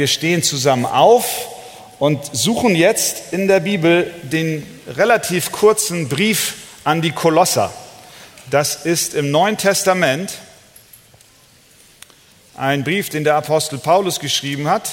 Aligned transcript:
wir 0.00 0.06
stehen 0.06 0.42
zusammen 0.42 0.86
auf 0.86 1.46
und 1.98 2.34
suchen 2.34 2.74
jetzt 2.74 3.34
in 3.34 3.48
der 3.48 3.60
Bibel 3.60 4.10
den 4.22 4.66
relativ 4.88 5.52
kurzen 5.52 6.08
Brief 6.08 6.54
an 6.84 7.02
die 7.02 7.12
Kolosser. 7.12 7.70
Das 8.48 8.86
ist 8.86 9.12
im 9.12 9.30
Neuen 9.30 9.58
Testament 9.58 10.32
ein 12.56 12.82
Brief, 12.82 13.10
den 13.10 13.24
der 13.24 13.34
Apostel 13.34 13.78
Paulus 13.78 14.20
geschrieben 14.20 14.68
hat. 14.70 14.90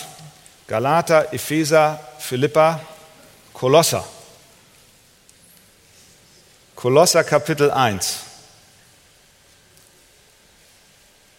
Galater, 0.68 1.34
Epheser, 1.34 2.02
Philippa, 2.20 2.82
Kolosser. 3.54 4.06
Kolosser 6.76 7.24
Kapitel 7.24 7.72
1. 7.72 8.18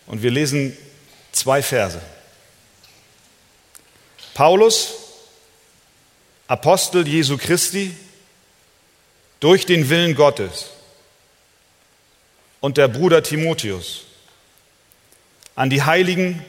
Und 0.07 0.23
wir 0.23 0.31
lesen 0.31 0.75
zwei 1.33 1.63
Verse. 1.63 2.01
Paulus, 4.39 4.95
Apostel 6.47 7.09
Jesu 7.09 7.37
Christi, 7.37 7.93
durch 9.41 9.67
den 9.67 9.91
Willen 9.91 10.15
Gottes 10.15 10.67
und 12.61 12.77
der 12.77 12.87
Bruder 12.87 13.25
Timotheus 13.25 14.05
an 15.57 15.71
die 15.71 15.83
heiligen 15.83 16.45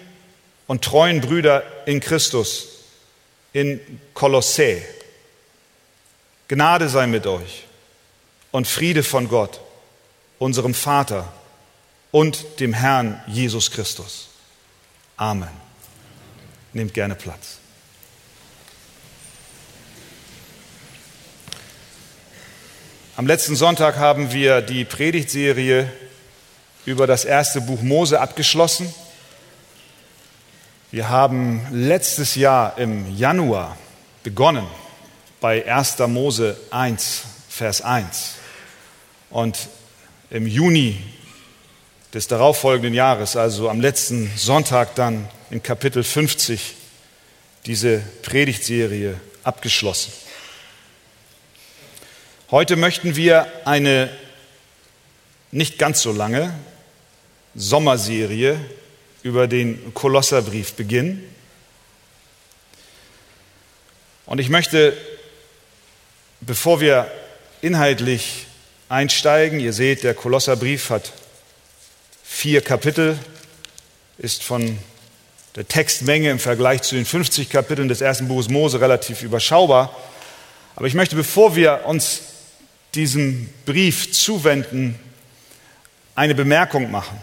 und 0.68 0.84
treuen 0.84 1.20
Brüder 1.20 1.64
in 1.88 2.00
Christus 2.00 2.68
in 3.54 3.80
Kolossä. 4.14 4.84
Gnade 6.48 6.90
sei 6.90 7.08
mit 7.08 7.26
euch 7.26 7.64
und 8.52 8.68
Friede 8.68 9.02
von 9.02 9.28
Gott, 9.28 9.62
unserem 10.38 10.76
Vater 10.76 11.34
und 12.12 12.60
dem 12.60 12.74
Herrn 12.74 13.20
Jesus 13.26 13.72
Christus. 13.72 14.28
Amen. 15.18 15.50
Nehmt 16.72 16.94
gerne 16.94 17.16
Platz. 17.16 17.59
Am 23.20 23.28
letzten 23.28 23.58
Sonntag 23.58 23.98
haben 23.98 24.32
wir 24.32 24.62
die 24.62 24.86
Predigtserie 24.86 25.92
über 26.86 27.06
das 27.06 27.26
erste 27.26 27.60
Buch 27.60 27.82
Mose 27.82 28.22
abgeschlossen. 28.22 28.94
Wir 30.90 31.10
haben 31.10 31.68
letztes 31.70 32.36
Jahr 32.36 32.78
im 32.78 33.14
Januar 33.18 33.76
begonnen 34.24 34.66
bei 35.42 35.70
1. 35.70 35.98
Mose 36.08 36.56
1, 36.72 37.24
Vers 37.50 37.82
1. 37.82 38.36
Und 39.32 39.68
im 40.30 40.48
Juni 40.48 40.98
des 42.14 42.30
darauffolgenden 42.30 42.94
Jahres, 42.94 43.36
also 43.36 43.70
am 43.70 43.82
letzten 43.82 44.32
Sonntag 44.38 44.96
dann 44.96 45.28
in 45.50 45.62
Kapitel 45.62 46.06
50, 46.06 46.74
diese 47.66 48.00
Predigtserie 48.22 49.20
abgeschlossen. 49.44 50.14
Heute 52.52 52.78
möchten 52.78 53.16
wir 53.16 53.46
eine 53.66 54.10
nicht 55.52 55.78
ganz 55.78 56.02
so 56.02 56.12
lange 56.12 56.52
Sommerserie 57.54 58.60
über 59.22 59.48
den 59.48 59.94
Kolosserbrief 59.94 60.74
beginnen. 60.74 61.24
Und 64.26 64.40
ich 64.40 64.50
möchte, 64.50 64.98
bevor 66.42 66.82
wir 66.82 67.12
inhaltlich 67.62 68.48
einsteigen, 68.90 69.60
ihr 69.60 69.74
seht, 69.74 70.02
der 70.02 70.16
Kolosserbrief 70.16 70.90
hat 70.90 71.12
vier 72.24 72.62
Kapitel, 72.62 73.20
ist 74.18 74.42
von 74.42 74.80
der 75.56 75.68
Textmenge 75.68 76.32
im 76.32 76.40
Vergleich 76.40 76.82
zu 76.82 76.96
den 76.96 77.06
50 77.06 77.52
Kapiteln 77.52 77.90
des 77.90 78.02
ersten 78.02 78.28
Buches 78.28 78.50
Mose 78.50 78.82
relativ 78.82 79.22
überschaubar. 79.22 79.96
Aber 80.76 80.88
ich 80.88 80.96
möchte, 80.96 81.16
bevor 81.16 81.56
wir 81.56 81.86
uns 81.86 82.29
diesem 82.96 83.50
Brief 83.66 84.12
zuwenden, 84.12 84.98
eine 86.16 86.36
Bemerkung 86.36 86.92
machen. 86.92 87.18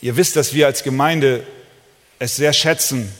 Ihr 0.00 0.16
wisst, 0.16 0.36
dass 0.36 0.54
wir 0.54 0.66
als 0.66 0.82
Gemeinde 0.82 1.46
es 2.18 2.36
sehr 2.36 2.52
schätzen, 2.52 3.12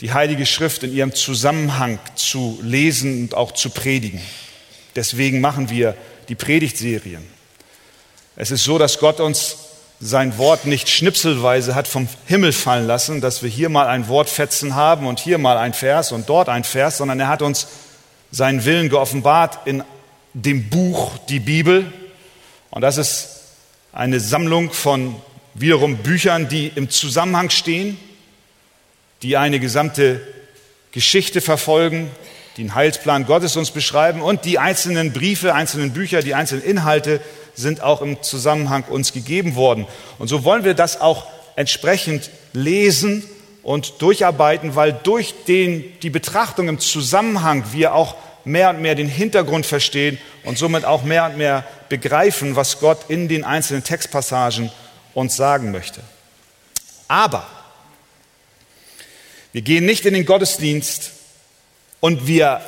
die 0.00 0.12
Heilige 0.12 0.46
Schrift 0.46 0.82
in 0.82 0.92
ihrem 0.92 1.14
Zusammenhang 1.14 1.98
zu 2.16 2.58
lesen 2.62 3.22
und 3.22 3.34
auch 3.34 3.52
zu 3.52 3.70
predigen. 3.70 4.20
Deswegen 4.96 5.40
machen 5.40 5.70
wir 5.70 5.96
die 6.28 6.34
Predigtserien. 6.34 7.24
Es 8.36 8.50
ist 8.50 8.64
so, 8.64 8.78
dass 8.78 8.98
Gott 8.98 9.20
uns 9.20 9.56
sein 10.00 10.36
Wort 10.36 10.66
nicht 10.66 10.88
schnipselweise 10.88 11.76
hat 11.76 11.86
vom 11.86 12.08
Himmel 12.26 12.52
fallen 12.52 12.86
lassen, 12.88 13.20
dass 13.20 13.42
wir 13.42 13.48
hier 13.48 13.68
mal 13.68 13.86
ein 13.86 14.08
Wortfetzen 14.08 14.74
haben 14.74 15.06
und 15.06 15.20
hier 15.20 15.38
mal 15.38 15.56
ein 15.56 15.74
Vers 15.74 16.10
und 16.10 16.28
dort 16.28 16.48
ein 16.48 16.64
Vers, 16.64 16.98
sondern 16.98 17.20
er 17.20 17.28
hat 17.28 17.40
uns 17.40 17.68
seinen 18.32 18.64
Willen 18.64 18.88
geoffenbart 18.88 19.66
in 19.66 19.84
dem 20.34 20.68
Buch, 20.68 21.18
die 21.28 21.40
Bibel. 21.40 21.92
Und 22.70 22.82
das 22.82 22.98
ist 22.98 23.40
eine 23.92 24.20
Sammlung 24.20 24.72
von 24.72 25.16
wiederum 25.54 25.98
Büchern, 25.98 26.48
die 26.48 26.72
im 26.74 26.88
Zusammenhang 26.88 27.50
stehen, 27.50 27.98
die 29.22 29.36
eine 29.36 29.60
gesamte 29.60 30.20
Geschichte 30.92 31.40
verfolgen, 31.40 32.10
den 32.58 32.74
Heilsplan 32.74 33.26
Gottes 33.26 33.56
uns 33.56 33.70
beschreiben 33.70 34.20
und 34.20 34.44
die 34.44 34.58
einzelnen 34.58 35.12
Briefe, 35.12 35.54
einzelnen 35.54 35.92
Bücher, 35.92 36.22
die 36.22 36.34
einzelnen 36.34 36.64
Inhalte 36.64 37.20
sind 37.54 37.82
auch 37.82 38.02
im 38.02 38.22
Zusammenhang 38.22 38.84
uns 38.84 39.12
gegeben 39.12 39.54
worden. 39.54 39.86
Und 40.18 40.28
so 40.28 40.44
wollen 40.44 40.64
wir 40.64 40.74
das 40.74 41.00
auch 41.00 41.26
entsprechend 41.56 42.30
lesen 42.52 43.24
und 43.62 44.00
durcharbeiten, 44.00 44.74
weil 44.74 44.92
durch 44.92 45.34
den, 45.46 45.84
die 46.00 46.10
Betrachtung 46.10 46.68
im 46.68 46.78
Zusammenhang 46.78 47.64
wir 47.72 47.94
auch 47.94 48.16
mehr 48.44 48.70
und 48.70 48.80
mehr 48.80 48.94
den 48.94 49.08
Hintergrund 49.08 49.66
verstehen 49.66 50.18
und 50.44 50.58
somit 50.58 50.84
auch 50.84 51.02
mehr 51.02 51.26
und 51.26 51.36
mehr 51.36 51.64
begreifen, 51.88 52.56
was 52.56 52.80
Gott 52.80 52.98
in 53.08 53.28
den 53.28 53.44
einzelnen 53.44 53.84
Textpassagen 53.84 54.70
uns 55.14 55.36
sagen 55.36 55.70
möchte. 55.70 56.00
Aber 57.08 57.46
wir 59.52 59.62
gehen 59.62 59.84
nicht 59.84 60.06
in 60.06 60.14
den 60.14 60.24
Gottesdienst 60.24 61.12
und 62.00 62.26
wir 62.26 62.62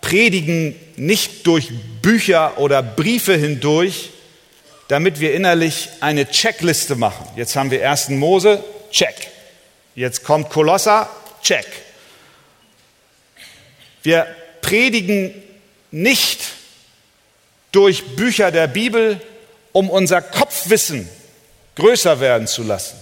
predigen 0.00 0.74
nicht 0.96 1.46
durch 1.46 1.70
Bücher 2.00 2.58
oder 2.58 2.82
Briefe 2.82 3.34
hindurch, 3.34 4.10
damit 4.86 5.20
wir 5.20 5.34
innerlich 5.34 5.90
eine 6.00 6.30
Checkliste 6.30 6.96
machen. 6.96 7.26
Jetzt 7.36 7.56
haben 7.56 7.70
wir 7.70 7.88
1. 7.88 8.10
Mose, 8.10 8.64
check. 8.90 9.14
Jetzt 9.94 10.24
kommt 10.24 10.48
Kolosser, 10.48 11.10
check. 11.42 11.66
Wir 14.02 14.26
predigen 14.68 15.34
nicht 15.90 16.40
durch 17.72 18.16
Bücher 18.16 18.50
der 18.50 18.66
Bibel, 18.66 19.18
um 19.72 19.88
unser 19.88 20.20
Kopfwissen 20.20 21.08
größer 21.74 22.20
werden 22.20 22.46
zu 22.46 22.62
lassen, 22.62 22.98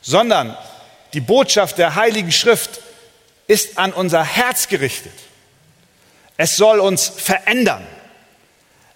sondern 0.00 0.56
die 1.12 1.20
Botschaft 1.20 1.76
der 1.76 1.96
Heiligen 1.96 2.32
Schrift 2.32 2.80
ist 3.46 3.76
an 3.76 3.92
unser 3.92 4.24
Herz 4.24 4.68
gerichtet. 4.68 5.12
Es 6.38 6.56
soll 6.56 6.80
uns 6.80 7.08
verändern. 7.08 7.86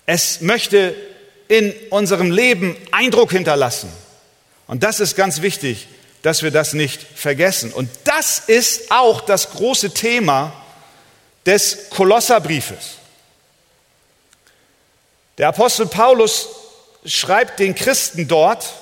Es 0.07 0.41
möchte 0.41 0.95
in 1.49 1.75
unserem 1.91 2.31
Leben 2.31 2.79
Eindruck 2.93 3.33
hinterlassen. 3.33 3.93
Und 4.67 4.83
das 4.83 5.01
ist 5.01 5.17
ganz 5.17 5.43
wichtig, 5.43 5.87
dass 6.23 6.43
wir 6.43 6.51
das 6.51 6.73
nicht 6.73 7.03
vergessen. 7.15 7.75
Und 7.75 7.91
das 8.05 8.39
ist 8.39 8.91
auch 8.91 9.21
das 9.21 9.51
große 9.51 9.93
Thema 9.93 10.53
des 11.47 11.91
Kolosserbriefes. 11.91 12.97
Der 15.39 15.49
Apostel 15.49 15.87
Paulus 15.87 16.49
schreibt 17.05 17.61
den 17.61 17.75
Christen 17.75 18.27
dort, 18.29 18.73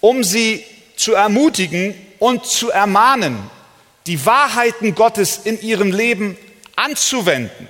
um 0.00 0.22
sie 0.22 0.64
zu 0.96 1.14
ermutigen 1.14 1.94
und 2.18 2.46
zu 2.46 2.70
ermahnen, 2.70 3.50
die 4.06 4.24
Wahrheiten 4.24 4.94
Gottes 4.94 5.40
in 5.44 5.60
ihrem 5.60 5.92
Leben 5.92 6.36
anzuwenden. 6.76 7.68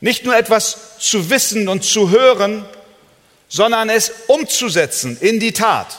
Nicht 0.00 0.24
nur 0.24 0.36
etwas 0.36 0.98
zu 0.98 1.30
wissen 1.30 1.68
und 1.68 1.84
zu 1.84 2.10
hören, 2.10 2.64
sondern 3.48 3.88
es 3.88 4.12
umzusetzen 4.26 5.16
in 5.20 5.40
die 5.40 5.52
Tat. 5.52 5.98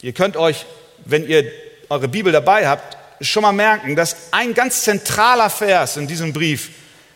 Ihr 0.00 0.12
könnt 0.12 0.36
euch, 0.36 0.64
wenn 1.04 1.28
ihr 1.28 1.50
eure 1.88 2.08
Bibel 2.08 2.32
dabei 2.32 2.66
habt, 2.66 2.96
schon 3.28 3.42
mal 3.42 3.52
merken, 3.52 3.96
dass 3.96 4.16
ein 4.30 4.54
ganz 4.54 4.82
zentraler 4.82 5.50
Vers 5.50 5.96
in 5.96 6.06
diesem 6.06 6.32
Brief 6.32 6.70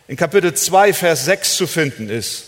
in 0.08 0.16
Kapitel 0.16 0.54
2, 0.54 0.94
Vers 0.94 1.26
6 1.26 1.56
zu 1.56 1.66
finden 1.66 2.08
ist. 2.08 2.44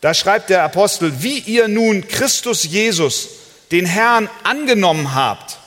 Da 0.00 0.14
schreibt 0.14 0.50
der 0.50 0.62
Apostel, 0.62 1.22
wie 1.22 1.38
ihr 1.38 1.68
nun 1.68 2.06
Christus 2.08 2.64
Jesus, 2.64 3.28
den 3.70 3.86
Herrn, 3.86 4.30
angenommen 4.44 5.14
habt, 5.14 5.58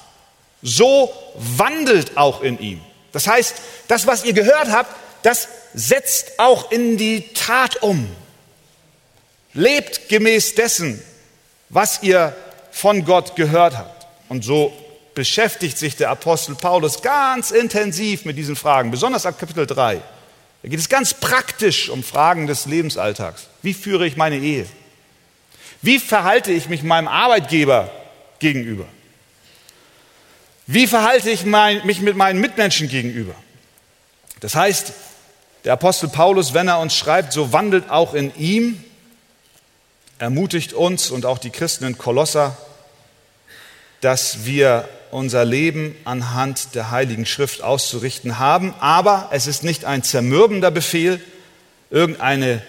so 0.61 1.13
wandelt 1.35 2.17
auch 2.17 2.41
in 2.41 2.59
ihm. 2.59 2.81
Das 3.11 3.27
heißt, 3.27 3.55
das, 3.87 4.07
was 4.07 4.25
ihr 4.25 4.33
gehört 4.33 4.71
habt, 4.71 4.95
das 5.23 5.47
setzt 5.73 6.39
auch 6.39 6.71
in 6.71 6.97
die 6.97 7.33
Tat 7.33 7.81
um. 7.83 8.07
Lebt 9.53 10.09
gemäß 10.09 10.55
dessen, 10.55 11.01
was 11.69 12.01
ihr 12.01 12.35
von 12.71 13.05
Gott 13.05 13.35
gehört 13.35 13.77
habt. 13.77 14.07
Und 14.29 14.43
so 14.43 14.73
beschäftigt 15.15 15.77
sich 15.77 15.95
der 15.95 16.09
Apostel 16.09 16.55
Paulus 16.55 17.01
ganz 17.01 17.51
intensiv 17.51 18.25
mit 18.25 18.37
diesen 18.37 18.55
Fragen, 18.55 18.91
besonders 18.91 19.25
ab 19.25 19.39
Kapitel 19.39 19.67
3. 19.67 20.01
Da 20.63 20.69
geht 20.69 20.79
es 20.79 20.89
ganz 20.89 21.13
praktisch 21.13 21.89
um 21.89 22.03
Fragen 22.03 22.47
des 22.47 22.65
Lebensalltags. 22.65 23.47
Wie 23.61 23.73
führe 23.73 24.07
ich 24.07 24.15
meine 24.15 24.37
Ehe? 24.37 24.65
Wie 25.81 25.99
verhalte 25.99 26.51
ich 26.51 26.69
mich 26.69 26.83
meinem 26.83 27.09
Arbeitgeber 27.09 27.91
gegenüber? 28.39 28.85
Wie 30.65 30.87
verhalte 30.87 31.29
ich 31.29 31.45
mein, 31.45 31.85
mich 31.85 31.99
mit 31.99 32.15
meinen 32.15 32.39
Mitmenschen 32.39 32.87
gegenüber? 32.87 33.35
Das 34.39 34.55
heißt, 34.55 34.93
der 35.65 35.73
Apostel 35.73 36.07
Paulus, 36.09 36.53
wenn 36.53 36.69
er 36.69 36.79
uns 36.79 36.95
schreibt, 36.95 37.33
so 37.33 37.51
wandelt 37.51 37.89
auch 37.89 38.13
in 38.13 38.33
ihm, 38.37 38.81
ermutigt 40.19 40.73
uns 40.73 41.11
und 41.11 41.25
auch 41.25 41.37
die 41.37 41.49
Christen 41.49 41.85
in 41.85 41.97
Kolosser, 41.97 42.57
dass 43.99 44.45
wir 44.45 44.87
unser 45.13 45.45
Leben 45.45 45.95
anhand 46.03 46.75
der 46.75 46.91
Heiligen 46.91 47.25
Schrift 47.25 47.61
auszurichten 47.61 48.39
haben. 48.39 48.73
Aber 48.79 49.29
es 49.31 49.47
ist 49.47 49.63
nicht 49.63 49.85
ein 49.85 50.03
zermürbender 50.03 50.71
Befehl, 50.71 51.21
irgendeine 51.89 52.61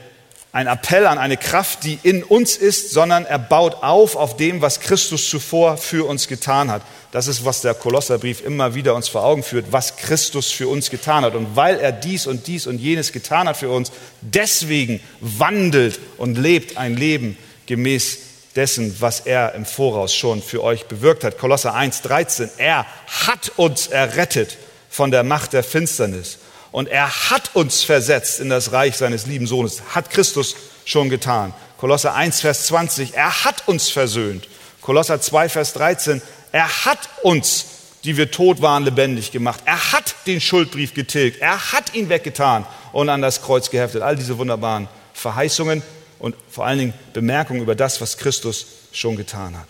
ein 0.53 0.69
Appell 0.69 1.09
an 1.09 1.19
eine 1.19 1.37
Kraft, 1.37 1.83
die 1.83 1.99
in 2.05 2.23
uns 2.23 2.57
ist, 2.57 2.93
sondern 2.93 3.25
er 3.25 3.41
baut 3.41 3.83
auf 3.83 4.15
auf 4.15 4.37
dem, 4.37 4.63
was 4.63 4.79
Christus 4.79 5.29
zuvor 5.29 5.77
für 5.79 6.07
uns 6.07 6.29
getan 6.29 6.71
hat. 6.71 6.83
Das 7.11 7.27
ist, 7.27 7.45
was 7.45 7.61
der 7.63 7.75
Kolosserbrief 7.75 8.41
immer 8.41 8.77
wieder 8.77 8.95
uns 8.95 9.09
vor 9.09 9.25
Augen 9.25 9.43
führt, 9.43 9.73
was 9.73 9.97
Christus 9.97 10.53
für 10.53 10.69
uns 10.69 10.91
getan 10.91 11.25
hat. 11.25 11.35
Und 11.35 11.57
weil 11.57 11.81
er 11.81 11.91
dies 11.91 12.29
und 12.29 12.47
dies 12.47 12.69
und 12.69 12.79
jenes 12.79 13.11
getan 13.11 13.49
hat 13.49 13.57
für 13.57 13.69
uns, 13.69 13.91
deswegen 14.21 15.01
wandelt 15.21 15.99
und 16.19 16.39
lebt 16.39 16.77
ein 16.77 16.97
Leben 16.97 17.37
gemäß 17.67 18.19
dessen, 18.57 18.97
was 19.01 19.21
er 19.21 19.55
im 19.55 19.65
Voraus 19.65 20.15
schon 20.15 20.43
für 20.43 20.63
euch 20.63 20.87
bewirkt 20.87 21.25
hat. 21.25 21.39
Kolosser 21.39 21.75
1,13. 21.75 22.51
Er 22.59 22.87
hat 23.07 23.53
uns 23.57 23.89
errettet 23.89 24.57
von 24.89 25.11
der 25.11 25.25
Macht 25.25 25.53
der 25.53 25.65
Finsternis. 25.65 26.39
Und 26.71 26.89
er 26.89 27.31
hat 27.31 27.51
uns 27.55 27.83
versetzt 27.83 28.41
in 28.41 28.51
das 28.51 28.73
Reich 28.73 28.97
seines 28.97 29.27
lieben 29.27 29.47
Sohnes. 29.47 29.83
Hat 29.95 30.11
Christus 30.11 30.57
schon 30.85 31.09
getan. 31.09 31.55
Kolosser 31.79 32.15
1, 32.15 32.41
Vers 32.41 32.67
20. 32.67 33.15
Er 33.15 33.45
hat 33.45 33.67
uns 33.67 33.91
versöhnt. 33.91 34.49
Kolosser 34.81 35.21
2, 35.21 35.49
Vers 35.49 35.73
13. 35.75 36.23
Er 36.53 36.85
hat 36.85 36.99
uns, 37.23 37.67
die 38.05 38.17
wir 38.17 38.31
tot 38.31 38.63
waren, 38.63 38.85
lebendig 38.85 39.33
gemacht. 39.33 39.61
Er 39.65 39.93
hat 39.93 40.15
den 40.27 40.41
Schuldbrief 40.41 40.95
getilgt. 40.95 41.41
Er 41.41 41.73
hat 41.73 41.95
ihn 41.95 42.09
weggetan 42.09 42.67
und 42.93 43.09
an 43.09 43.23
das 43.23 43.43
Kreuz 43.43 43.71
geheftet. 43.71 44.03
All 44.03 44.17
diese 44.17 44.39
wunderbaren 44.39 44.89
Verheißungen 45.13 45.83
und 46.25 46.35
vor 46.49 46.65
allen 46.65 46.79
Dingen 46.79 46.95
Bemerkungen 47.13 47.61
über 47.61 47.75
das, 47.75 48.01
was 48.01 48.17
Christus 48.17 48.65
schon 48.93 49.15
getan 49.15 49.59
hat. 49.59 49.67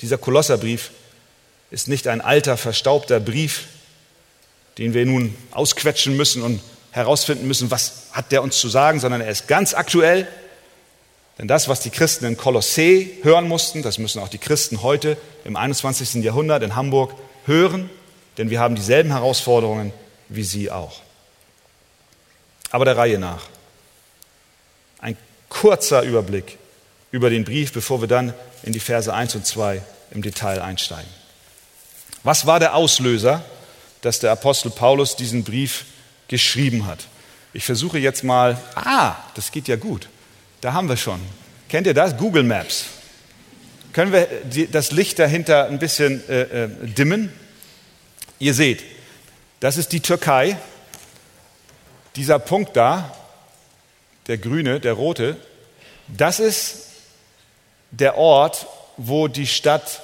Dieser 0.00 0.16
Kolosserbrief 0.16 0.92
ist 1.72 1.88
nicht 1.88 2.06
ein 2.06 2.20
alter, 2.20 2.56
verstaubter 2.56 3.18
Brief, 3.18 3.64
den 4.78 4.94
wir 4.94 5.04
nun 5.04 5.34
ausquetschen 5.50 6.16
müssen 6.16 6.44
und 6.44 6.60
herausfinden 6.92 7.48
müssen, 7.48 7.68
was 7.72 8.04
hat 8.12 8.30
der 8.30 8.44
uns 8.44 8.60
zu 8.60 8.68
sagen, 8.68 9.00
sondern 9.00 9.20
er 9.20 9.32
ist 9.32 9.48
ganz 9.48 9.74
aktuell. 9.74 10.28
Denn 11.36 11.48
das, 11.48 11.66
was 11.66 11.80
die 11.80 11.90
Christen 11.90 12.24
in 12.24 12.36
Kolossee 12.36 13.18
hören 13.24 13.48
mussten, 13.48 13.82
das 13.82 13.98
müssen 13.98 14.22
auch 14.22 14.28
die 14.28 14.38
Christen 14.38 14.84
heute 14.84 15.16
im 15.44 15.56
21. 15.56 16.22
Jahrhundert 16.22 16.62
in 16.62 16.76
Hamburg 16.76 17.12
hören, 17.44 17.90
denn 18.36 18.50
wir 18.50 18.60
haben 18.60 18.76
dieselben 18.76 19.10
Herausforderungen 19.10 19.92
wie 20.28 20.44
sie 20.44 20.70
auch. 20.70 21.00
Aber 22.70 22.84
der 22.84 22.96
Reihe 22.96 23.18
nach 23.18 23.48
kurzer 25.48 26.02
Überblick 26.02 26.58
über 27.10 27.30
den 27.30 27.44
Brief, 27.44 27.72
bevor 27.72 28.00
wir 28.00 28.08
dann 28.08 28.34
in 28.62 28.72
die 28.72 28.80
Verse 28.80 29.12
1 29.12 29.34
und 29.34 29.46
2 29.46 29.82
im 30.10 30.22
Detail 30.22 30.60
einsteigen. 30.60 31.10
Was 32.22 32.46
war 32.46 32.60
der 32.60 32.74
Auslöser, 32.74 33.44
dass 34.02 34.18
der 34.18 34.32
Apostel 34.32 34.70
Paulus 34.70 35.16
diesen 35.16 35.44
Brief 35.44 35.84
geschrieben 36.28 36.86
hat? 36.86 37.06
Ich 37.52 37.64
versuche 37.64 37.98
jetzt 37.98 38.24
mal, 38.24 38.58
ah, 38.74 39.16
das 39.34 39.50
geht 39.52 39.68
ja 39.68 39.76
gut. 39.76 40.08
Da 40.60 40.72
haben 40.72 40.88
wir 40.88 40.96
schon. 40.96 41.20
Kennt 41.68 41.86
ihr 41.86 41.94
das? 41.94 42.16
Google 42.16 42.42
Maps. 42.42 42.86
Können 43.92 44.12
wir 44.12 44.28
das 44.70 44.92
Licht 44.92 45.18
dahinter 45.18 45.66
ein 45.66 45.78
bisschen 45.78 46.26
äh, 46.28 46.64
äh, 46.64 46.68
dimmen? 46.86 47.32
Ihr 48.38 48.54
seht, 48.54 48.84
das 49.60 49.76
ist 49.76 49.92
die 49.92 50.00
Türkei. 50.00 50.56
Dieser 52.16 52.38
Punkt 52.38 52.76
da, 52.76 53.16
der 54.28 54.38
grüne, 54.38 54.78
der 54.78 54.92
rote, 54.92 55.36
das 56.06 56.38
ist 56.38 56.86
der 57.90 58.16
Ort, 58.16 58.66
wo 58.96 59.28
die 59.28 59.46
Stadt 59.46 60.02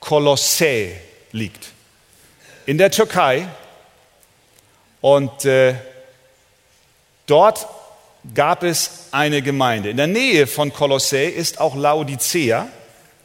Kolossä 0.00 0.96
liegt. 1.32 1.72
In 2.66 2.78
der 2.78 2.90
Türkei. 2.90 3.48
Und 5.00 5.44
äh, 5.44 5.74
dort 7.26 7.66
gab 8.34 8.62
es 8.62 9.08
eine 9.12 9.42
Gemeinde. 9.42 9.90
In 9.90 9.96
der 9.98 10.06
Nähe 10.06 10.46
von 10.46 10.72
Kolossä 10.72 11.24
ist 11.24 11.60
auch 11.60 11.74
Laodicea. 11.74 12.68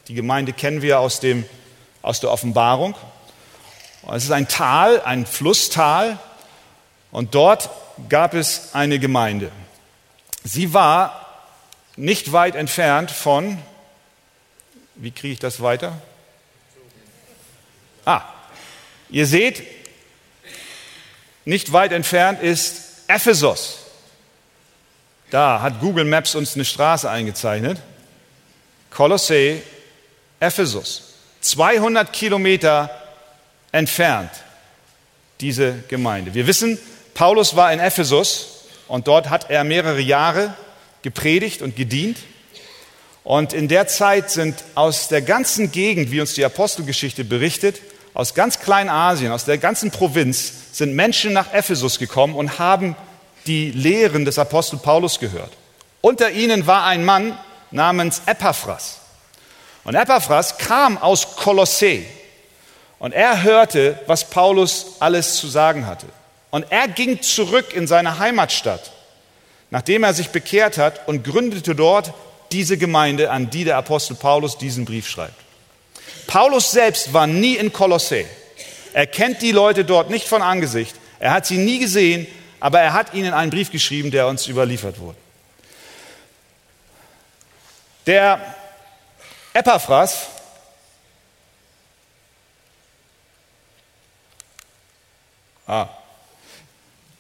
Die 0.08 0.14
Gemeinde 0.14 0.54
kennen 0.54 0.82
wir 0.82 1.00
aus, 1.00 1.20
dem, 1.20 1.46
aus 2.02 2.20
der 2.20 2.32
Offenbarung. 2.32 2.96
Es 4.12 4.24
ist 4.24 4.32
ein 4.32 4.48
Tal, 4.48 5.02
ein 5.02 5.26
Flusstal. 5.26 6.18
Und 7.12 7.36
dort 7.36 7.70
gab 8.10 8.34
es 8.34 8.70
eine 8.74 9.00
Gemeinde. 9.00 9.52
Sie 10.44 10.74
war 10.74 11.26
nicht 11.96 12.32
weit 12.32 12.56
entfernt 12.56 13.12
von, 13.12 13.58
wie 14.96 15.12
kriege 15.12 15.34
ich 15.34 15.40
das 15.40 15.62
weiter? 15.62 16.02
Ah, 18.06 18.24
ihr 19.10 19.28
seht, 19.28 19.64
nicht 21.46 21.72
weit 21.72 21.92
entfernt 21.92 22.42
ist 22.42 23.04
Ephesus. 23.08 23.80
Da 25.30 25.62
hat 25.62 25.80
Google 25.80 26.06
Maps 26.06 26.36
uns 26.36 26.56
eine 26.56 26.66
Straße 26.66 27.10
eingezeichnet. 27.10 27.80
Kolossee, 28.90 29.62
Ephesus. 30.40 31.14
200 31.42 32.12
Kilometer 32.12 32.90
entfernt, 33.72 34.32
diese 35.40 35.84
Gemeinde. 35.88 36.34
Wir 36.34 36.48
wissen, 36.48 36.80
Paulus 37.14 37.56
war 37.56 37.72
in 37.72 37.80
Ephesus 37.80 38.59
und 38.90 39.08
dort 39.08 39.30
hat 39.30 39.50
er 39.50 39.64
mehrere 39.64 40.02
Jahre 40.02 40.54
gepredigt 41.04 41.62
und 41.62 41.76
gedient. 41.76 42.18
Und 43.24 43.54
in 43.54 43.68
der 43.68 43.88
Zeit 43.88 44.32
sind 44.32 44.56
aus 44.76 45.08
der 45.08 45.22
ganzen 45.22 45.72
Gegend, 45.72 46.12
wie 46.12 46.20
uns 46.20 46.34
die 46.34 46.44
Apostelgeschichte 46.44 47.24
berichtet, 47.24 47.82
aus 48.14 48.34
ganz 48.34 48.60
Kleinasien, 48.60 49.32
aus 49.32 49.46
der 49.46 49.60
ganzen 49.60 49.92
Provinz, 49.92 50.52
sind 50.72 50.96
Menschen 50.96 51.32
nach 51.32 51.54
Ephesus 51.54 52.00
gekommen 52.00 52.36
und 52.36 52.60
haben 52.60 52.96
die 53.46 53.72
Lehren 53.72 54.26
des 54.26 54.40
Apostel 54.40 54.78
Paulus 54.78 55.20
gehört. 55.20 55.54
Unter 56.02 56.32
ihnen 56.32 56.66
war 56.66 56.86
ein 56.86 57.06
Mann 57.06 57.38
namens 57.72 58.24
Epaphras. 58.26 59.00
Und 59.84 59.96
Epaphras 59.96 60.58
kam 60.58 60.98
aus 60.98 61.36
Kolossä. 61.36 62.04
Und 62.98 63.14
er 63.14 63.44
hörte, 63.44 64.00
was 64.08 64.30
Paulus 64.30 64.98
alles 65.00 65.36
zu 65.36 65.48
sagen 65.48 65.86
hatte. 65.86 66.08
Und 66.52 66.72
er 66.72 66.88
ging 66.88 67.22
zurück 67.22 67.74
in 67.74 67.88
seine 67.88 68.20
Heimatstadt, 68.20 68.92
nachdem 69.70 70.04
er 70.04 70.14
sich 70.14 70.30
bekehrt 70.30 70.78
hat 70.78 71.08
und 71.08 71.24
gründete 71.24 71.76
dort 71.76 72.14
diese 72.52 72.78
Gemeinde, 72.78 73.30
an 73.30 73.50
die 73.50 73.64
der 73.64 73.78
Apostel 73.78 74.16
Paulus 74.16 74.58
diesen 74.58 74.86
Brief 74.86 75.08
schreibt. 75.08 75.40
Paulus 76.26 76.72
selbst 76.72 77.14
war 77.14 77.28
nie 77.28 77.56
in 77.56 77.72
Kolossä. 77.72 78.26
Er 78.94 79.06
kennt 79.06 79.42
die 79.42 79.52
Leute 79.52 79.86
dort 79.86 80.10
nicht 80.10 80.28
von 80.28 80.42
Angesicht. 80.42 80.96
Er 81.20 81.32
hat 81.32 81.46
sie 81.46 81.58
nie 81.58 81.80
gesehen, 81.80 82.26
aber 82.60 82.80
er 82.80 82.94
hat 82.94 83.14
ihnen 83.14 83.34
einen 83.34 83.52
Brief 83.52 83.72
geschrieben, 83.72 84.10
der 84.10 84.28
uns 84.28 84.48
überliefert 84.48 85.00
wurde. 85.00 85.18
Der 88.06 88.56
Epaphras 89.54 90.28
ah, 95.68 95.88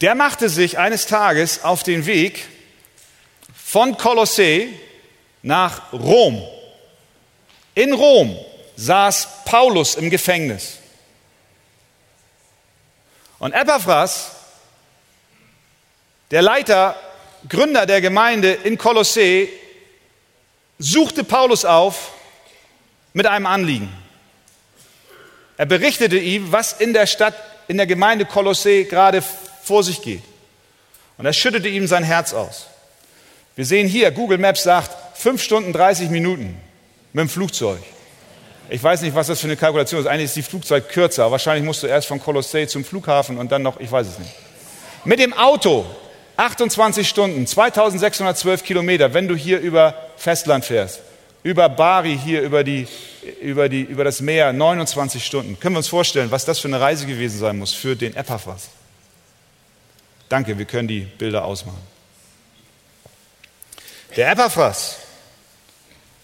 der 0.01 0.15
machte 0.15 0.49
sich 0.49 0.77
eines 0.77 1.07
Tages 1.07 1.63
auf 1.63 1.83
den 1.83 2.05
Weg 2.05 2.47
von 3.53 3.97
Kolossä 3.97 4.67
nach 5.41 5.91
Rom. 5.91 6.41
In 7.75 7.93
Rom 7.93 8.37
saß 8.75 9.27
Paulus 9.45 9.95
im 9.95 10.09
Gefängnis. 10.09 10.77
Und 13.39 13.53
Epaphras, 13.53 14.31
der 16.31 16.41
Leiter, 16.41 16.95
Gründer 17.47 17.85
der 17.85 18.01
Gemeinde 18.01 18.51
in 18.51 18.77
Kolossä, 18.77 19.47
suchte 20.77 21.23
Paulus 21.23 21.65
auf 21.65 22.13
mit 23.13 23.25
einem 23.25 23.45
Anliegen. 23.45 23.93
Er 25.57 25.65
berichtete 25.65 26.17
ihm, 26.17 26.51
was 26.53 26.73
in 26.73 26.93
der 26.93 27.05
Stadt, 27.05 27.35
in 27.67 27.77
der 27.77 27.87
Gemeinde 27.87 28.25
Kolossä 28.25 28.83
gerade 28.83 29.21
vor 29.69 29.83
sich 29.83 30.01
geht. 30.01 30.23
Und 31.19 31.27
er 31.27 31.33
schüttete 31.33 31.67
ihm 31.67 31.85
sein 31.85 32.03
Herz 32.03 32.33
aus. 32.33 32.65
Wir 33.55 33.65
sehen 33.65 33.87
hier, 33.87 34.09
Google 34.09 34.39
Maps 34.39 34.63
sagt 34.63 34.89
5 35.19 35.43
Stunden 35.43 35.73
30 35.73 36.09
Minuten 36.09 36.57
mit 37.13 37.21
dem 37.21 37.29
Flugzeug. 37.29 37.79
Ich 38.71 38.81
weiß 38.81 39.03
nicht, 39.03 39.13
was 39.13 39.27
das 39.27 39.39
für 39.39 39.45
eine 39.45 39.57
Kalkulation 39.57 40.01
ist. 40.01 40.07
Eigentlich 40.07 40.25
ist 40.25 40.37
die 40.37 40.41
Flugzeit 40.41 40.89
kürzer, 40.89 41.29
wahrscheinlich 41.29 41.63
musst 41.63 41.83
du 41.83 41.87
erst 41.87 42.07
von 42.07 42.19
Kolossee 42.19 42.65
zum 42.67 42.83
Flughafen 42.83 43.37
und 43.37 43.51
dann 43.51 43.61
noch, 43.61 43.79
ich 43.79 43.91
weiß 43.91 44.07
es 44.07 44.17
nicht. 44.17 44.31
Mit 45.05 45.19
dem 45.19 45.33
Auto 45.33 45.85
28 46.37 47.07
Stunden, 47.07 47.45
2612 47.45 48.63
Kilometer, 48.63 49.13
wenn 49.13 49.27
du 49.27 49.35
hier 49.35 49.59
über 49.59 49.93
Festland 50.17 50.65
fährst. 50.65 51.01
Über 51.43 51.69
Bari 51.69 52.17
hier, 52.17 52.41
über, 52.41 52.63
die, 52.63 52.87
über, 53.39 53.69
die, 53.69 53.81
über 53.81 54.03
das 54.03 54.19
Meer, 54.19 54.51
29 54.51 55.23
Stunden. 55.23 55.59
Können 55.59 55.75
wir 55.75 55.79
uns 55.79 55.89
vorstellen, 55.89 56.31
was 56.31 56.45
das 56.45 56.57
für 56.57 56.69
eine 56.69 56.81
Reise 56.81 57.05
gewesen 57.05 57.37
sein 57.37 57.59
muss 57.59 57.73
für 57.73 57.95
den 57.95 58.15
Epaphras? 58.15 58.69
Danke, 60.29 60.57
wir 60.57 60.65
können 60.65 60.87
die 60.87 61.01
Bilder 61.01 61.43
ausmachen. 61.43 61.81
Der 64.15 64.31
Epaphras 64.31 64.97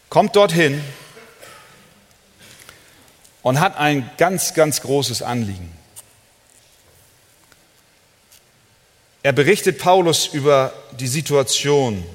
kommt 0.10 0.36
dorthin 0.36 0.84
und 3.42 3.60
hat 3.60 3.78
ein 3.78 4.10
ganz, 4.18 4.54
ganz 4.54 4.82
großes 4.82 5.22
Anliegen. 5.22 5.76
Er 9.24 9.34
berichtet 9.34 9.80
Paulus 9.80 10.28
über 10.28 10.72
die 11.00 11.08
Situation 11.08 12.06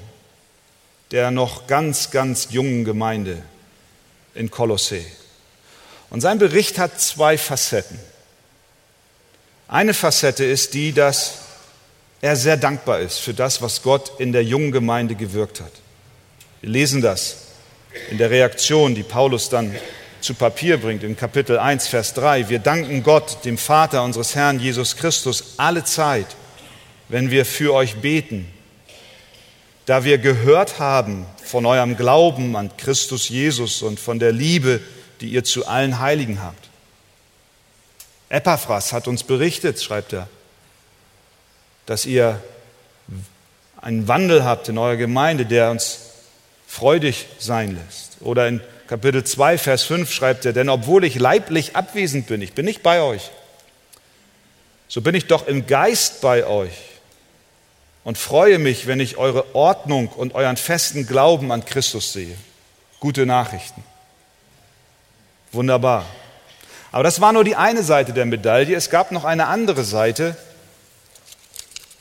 der 1.11 1.29
noch 1.29 1.67
ganz, 1.67 2.09
ganz 2.09 2.47
jungen 2.51 2.85
Gemeinde 2.85 3.43
in 4.33 4.49
Kolossee. 4.49 5.05
Und 6.09 6.21
sein 6.21 6.39
Bericht 6.39 6.77
hat 6.77 6.99
zwei 6.99 7.37
Facetten. 7.37 7.99
Eine 9.67 9.93
Facette 9.93 10.45
ist 10.45 10.73
die, 10.73 10.93
dass 10.93 11.39
er 12.21 12.35
sehr 12.35 12.57
dankbar 12.57 12.99
ist 12.99 13.19
für 13.19 13.33
das, 13.33 13.61
was 13.61 13.81
Gott 13.81 14.19
in 14.19 14.31
der 14.31 14.43
jungen 14.43 14.71
Gemeinde 14.71 15.15
gewirkt 15.15 15.59
hat. 15.59 15.71
Wir 16.61 16.69
lesen 16.69 17.01
das 17.01 17.47
in 18.11 18.17
der 18.17 18.29
Reaktion, 18.29 18.95
die 18.95 19.03
Paulus 19.03 19.49
dann 19.49 19.75
zu 20.21 20.35
Papier 20.35 20.77
bringt, 20.77 21.03
in 21.03 21.17
Kapitel 21.17 21.57
1, 21.57 21.87
Vers 21.87 22.13
3. 22.13 22.47
Wir 22.47 22.59
danken 22.59 23.01
Gott, 23.01 23.43
dem 23.43 23.57
Vater 23.57 24.03
unseres 24.03 24.35
Herrn 24.35 24.59
Jesus 24.59 24.95
Christus, 24.95 25.55
alle 25.57 25.83
Zeit, 25.83 26.27
wenn 27.09 27.31
wir 27.31 27.43
für 27.43 27.73
euch 27.73 27.95
beten, 27.95 28.47
da 29.87 30.03
wir 30.03 30.19
gehört 30.19 30.79
haben 30.79 31.25
von 31.43 31.65
eurem 31.65 31.97
Glauben 31.97 32.55
an 32.55 32.71
Christus 32.77 33.29
Jesus 33.29 33.81
und 33.81 33.99
von 33.99 34.19
der 34.19 34.31
Liebe, 34.31 34.79
die 35.21 35.29
ihr 35.29 35.43
zu 35.43 35.65
allen 35.65 35.99
Heiligen 35.99 36.41
habt. 36.43 36.69
Epaphras 38.29 38.93
hat 38.93 39.07
uns 39.07 39.23
berichtet, 39.23 39.81
schreibt 39.81 40.13
er, 40.13 40.29
dass 41.85 42.05
ihr 42.05 42.41
einen 43.81 44.07
Wandel 44.07 44.43
habt 44.43 44.69
in 44.69 44.77
eurer 44.77 44.95
Gemeinde, 44.95 45.45
der 45.45 45.71
uns 45.71 46.11
freudig 46.67 47.25
sein 47.39 47.75
lässt. 47.75 48.17
Oder 48.21 48.47
in 48.47 48.61
Kapitel 48.87 49.23
2, 49.23 49.57
Vers 49.57 49.83
5 49.83 50.11
schreibt 50.11 50.45
er, 50.45 50.53
denn 50.53 50.69
obwohl 50.69 51.03
ich 51.03 51.15
leiblich 51.15 51.75
abwesend 51.75 52.27
bin, 52.27 52.41
ich 52.41 52.53
bin 52.53 52.65
nicht 52.65 52.83
bei 52.83 53.01
euch, 53.01 53.31
so 54.87 55.01
bin 55.01 55.15
ich 55.15 55.27
doch 55.27 55.47
im 55.47 55.65
Geist 55.67 56.21
bei 56.21 56.45
euch 56.45 56.73
und 58.03 58.17
freue 58.17 58.59
mich, 58.59 58.87
wenn 58.87 58.99
ich 58.99 59.17
eure 59.17 59.55
Ordnung 59.55 60.07
und 60.09 60.35
euren 60.35 60.57
festen 60.57 61.07
Glauben 61.07 61.51
an 61.51 61.65
Christus 61.65 62.13
sehe. 62.13 62.35
Gute 62.99 63.25
Nachrichten. 63.25 63.83
Wunderbar. 65.51 66.05
Aber 66.91 67.03
das 67.03 67.21
war 67.21 67.31
nur 67.33 67.43
die 67.43 67.55
eine 67.55 67.83
Seite 67.83 68.13
der 68.13 68.25
Medaille. 68.25 68.75
Es 68.75 68.89
gab 68.89 69.11
noch 69.11 69.23
eine 69.23 69.47
andere 69.47 69.83
Seite, 69.83 70.35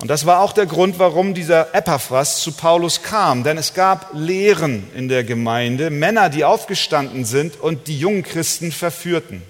und 0.00 0.09
das 0.09 0.25
war 0.25 0.40
auch 0.40 0.52
der 0.52 0.64
Grund, 0.64 0.99
warum 0.99 1.35
dieser 1.35 1.75
Epaphras 1.75 2.40
zu 2.40 2.52
Paulus 2.52 3.02
kam. 3.02 3.45
Denn 3.45 3.59
es 3.59 3.75
gab 3.75 4.11
Lehren 4.14 4.90
in 4.95 5.09
der 5.09 5.25
Gemeinde, 5.25 5.90
Männer, 5.90 6.30
die 6.30 6.45
aufgestanden 6.45 7.26
sind 7.26 7.61
und 7.61 7.87
die 7.87 7.99
jungen 7.99 8.23
Christen 8.23 8.73
verführten. 8.73 9.42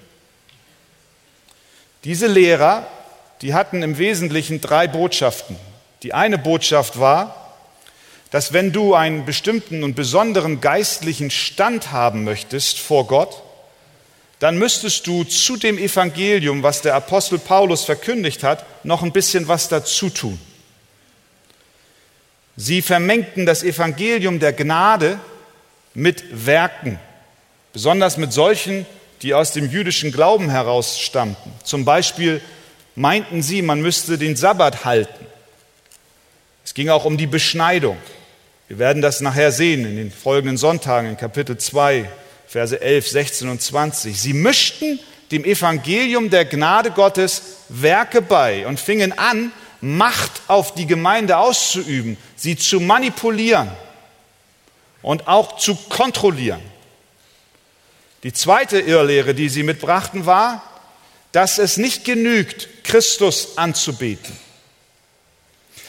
Diese 2.02 2.26
Lehrer, 2.26 2.84
die 3.42 3.54
hatten 3.54 3.82
im 3.84 3.98
Wesentlichen 3.98 4.60
drei 4.60 4.88
Botschaften. 4.88 5.54
Die 6.02 6.14
eine 6.14 6.38
Botschaft 6.38 6.98
war, 6.98 7.54
dass 8.32 8.52
wenn 8.52 8.72
du 8.72 8.94
einen 8.94 9.24
bestimmten 9.24 9.84
und 9.84 9.94
besonderen 9.94 10.60
geistlichen 10.60 11.30
Stand 11.30 11.92
haben 11.92 12.24
möchtest 12.24 12.80
vor 12.80 13.06
Gott, 13.06 13.42
dann 14.40 14.56
müsstest 14.56 15.06
du 15.06 15.22
zu 15.24 15.58
dem 15.58 15.78
Evangelium, 15.78 16.62
was 16.62 16.80
der 16.80 16.94
Apostel 16.94 17.38
Paulus 17.38 17.84
verkündigt 17.84 18.42
hat, 18.42 18.64
noch 18.84 19.02
ein 19.02 19.12
bisschen 19.12 19.48
was 19.48 19.68
dazu 19.68 20.08
tun. 20.08 20.40
Sie 22.56 22.80
vermengten 22.80 23.44
das 23.44 23.62
Evangelium 23.62 24.40
der 24.40 24.54
Gnade 24.54 25.20
mit 25.92 26.24
Werken, 26.46 26.98
besonders 27.74 28.16
mit 28.16 28.32
solchen, 28.32 28.86
die 29.20 29.34
aus 29.34 29.52
dem 29.52 29.70
jüdischen 29.70 30.10
Glauben 30.10 30.48
heraus 30.48 30.98
stammten. 30.98 31.52
Zum 31.62 31.84
Beispiel 31.84 32.40
meinten 32.94 33.42
sie, 33.42 33.60
man 33.60 33.82
müsste 33.82 34.16
den 34.16 34.36
Sabbat 34.36 34.86
halten. 34.86 35.26
Es 36.64 36.72
ging 36.72 36.88
auch 36.88 37.04
um 37.04 37.18
die 37.18 37.26
Beschneidung. 37.26 37.98
Wir 38.68 38.78
werden 38.78 39.02
das 39.02 39.20
nachher 39.20 39.52
sehen 39.52 39.84
in 39.84 39.96
den 39.96 40.10
folgenden 40.10 40.56
Sonntagen 40.56 41.10
in 41.10 41.16
Kapitel 41.18 41.58
2, 41.58 42.08
Verse 42.50 42.80
11, 42.80 43.08
16 43.08 43.48
und 43.48 43.62
20. 43.62 44.20
Sie 44.20 44.32
mischten 44.32 44.98
dem 45.30 45.44
Evangelium 45.44 46.30
der 46.30 46.44
Gnade 46.44 46.90
Gottes 46.90 47.42
Werke 47.68 48.20
bei 48.20 48.66
und 48.66 48.80
fingen 48.80 49.16
an, 49.16 49.52
Macht 49.82 50.42
auf 50.48 50.74
die 50.74 50.86
Gemeinde 50.86 51.38
auszuüben, 51.38 52.18
sie 52.36 52.54
zu 52.56 52.80
manipulieren 52.80 53.70
und 55.00 55.26
auch 55.26 55.56
zu 55.56 55.74
kontrollieren. 55.74 56.60
Die 58.24 58.34
zweite 58.34 58.78
Irrlehre, 58.80 59.32
die 59.32 59.48
sie 59.48 59.62
mitbrachten, 59.62 60.26
war, 60.26 60.62
dass 61.32 61.58
es 61.58 61.78
nicht 61.78 62.04
genügt, 62.04 62.84
Christus 62.84 63.56
anzubeten, 63.56 64.36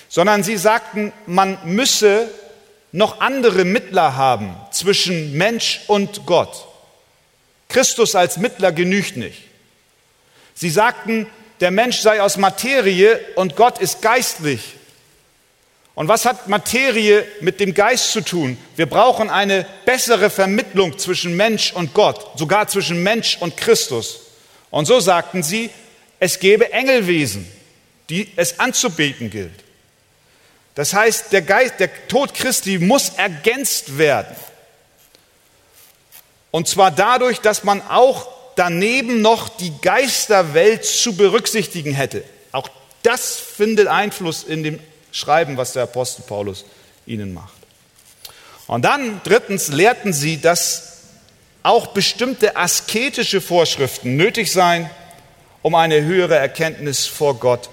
sondern 0.07 0.43
sie 0.43 0.55
sagten, 0.55 1.11
man 1.25 1.57
müsse 1.65 2.29
noch 2.91 3.21
andere 3.21 3.65
Mittler 3.65 4.15
haben 4.15 4.55
zwischen 4.71 5.37
Mensch 5.37 5.81
und 5.87 6.25
Gott. 6.25 6.67
Christus 7.69 8.15
als 8.15 8.37
Mittler 8.37 8.71
genügt 8.71 9.17
nicht. 9.17 9.43
Sie 10.53 10.69
sagten, 10.69 11.27
der 11.61 11.71
Mensch 11.71 11.99
sei 11.99 12.21
aus 12.21 12.37
Materie 12.37 13.19
und 13.35 13.55
Gott 13.55 13.79
ist 13.79 14.01
geistlich. 14.01 14.75
Und 15.93 16.07
was 16.07 16.25
hat 16.25 16.47
Materie 16.47 17.25
mit 17.41 17.59
dem 17.59 17.73
Geist 17.73 18.11
zu 18.11 18.21
tun? 18.21 18.57
Wir 18.75 18.87
brauchen 18.87 19.29
eine 19.29 19.65
bessere 19.85 20.29
Vermittlung 20.29 20.97
zwischen 20.97 21.35
Mensch 21.35 21.73
und 21.73 21.93
Gott, 21.93 22.37
sogar 22.37 22.67
zwischen 22.67 23.03
Mensch 23.03 23.37
und 23.39 23.57
Christus. 23.57 24.21
Und 24.69 24.85
so 24.85 24.99
sagten 24.99 25.43
sie, 25.43 25.69
es 26.19 26.39
gebe 26.39 26.71
Engelwesen, 26.71 27.47
die 28.09 28.31
es 28.35 28.59
anzubeten 28.59 29.29
gilt. 29.29 29.63
Das 30.75 30.93
heißt, 30.93 31.31
der, 31.31 31.41
Geist, 31.41 31.79
der 31.79 32.07
Tod 32.07 32.33
Christi 32.33 32.79
muss 32.79 33.09
ergänzt 33.09 33.97
werden. 33.97 34.35
Und 36.49 36.67
zwar 36.67 36.91
dadurch, 36.91 37.39
dass 37.39 37.63
man 37.63 37.81
auch 37.81 38.27
daneben 38.55 39.21
noch 39.21 39.49
die 39.49 39.73
Geisterwelt 39.81 40.85
zu 40.85 41.15
berücksichtigen 41.15 41.93
hätte. 41.93 42.23
Auch 42.51 42.69
das 43.03 43.37
findet 43.37 43.87
Einfluss 43.87 44.43
in 44.43 44.63
dem 44.63 44.79
Schreiben, 45.11 45.57
was 45.57 45.73
der 45.73 45.83
Apostel 45.83 46.23
Paulus 46.23 46.65
ihnen 47.05 47.33
macht. 47.33 47.53
Und 48.67 48.83
dann 48.83 49.21
drittens 49.23 49.67
lehrten 49.69 50.13
sie, 50.13 50.39
dass 50.39 50.99
auch 51.63 51.87
bestimmte 51.87 52.55
asketische 52.55 53.41
Vorschriften 53.41 54.15
nötig 54.15 54.51
seien, 54.51 54.89
um 55.61 55.75
eine 55.75 56.01
höhere 56.01 56.37
Erkenntnis 56.37 57.05
vor 57.05 57.35
Gott 57.35 57.69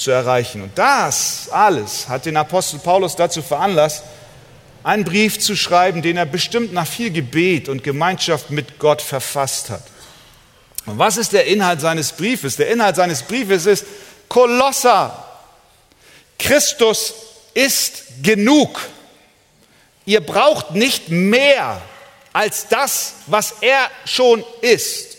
zu 0.00 0.10
erreichen. 0.10 0.62
Und 0.62 0.76
das 0.76 1.48
alles 1.50 2.08
hat 2.08 2.26
den 2.26 2.36
Apostel 2.36 2.78
Paulus 2.78 3.16
dazu 3.16 3.42
veranlasst, 3.42 4.02
einen 4.82 5.04
Brief 5.04 5.38
zu 5.38 5.54
schreiben, 5.56 6.00
den 6.00 6.16
er 6.16 6.24
bestimmt 6.26 6.72
nach 6.72 6.86
viel 6.86 7.10
Gebet 7.10 7.68
und 7.68 7.84
Gemeinschaft 7.84 8.50
mit 8.50 8.78
Gott 8.78 9.02
verfasst 9.02 9.68
hat. 9.68 9.82
Und 10.86 10.98
was 10.98 11.18
ist 11.18 11.32
der 11.32 11.46
Inhalt 11.46 11.82
seines 11.82 12.12
Briefes? 12.12 12.56
Der 12.56 12.70
Inhalt 12.70 12.96
seines 12.96 13.22
Briefes 13.22 13.66
ist 13.66 13.84
Kolosser. 14.28 15.26
Christus 16.38 17.12
ist 17.52 18.04
genug. 18.22 18.80
Ihr 20.06 20.22
braucht 20.22 20.70
nicht 20.70 21.10
mehr 21.10 21.82
als 22.32 22.68
das, 22.68 23.14
was 23.26 23.56
er 23.60 23.90
schon 24.06 24.42
ist. 24.62 25.18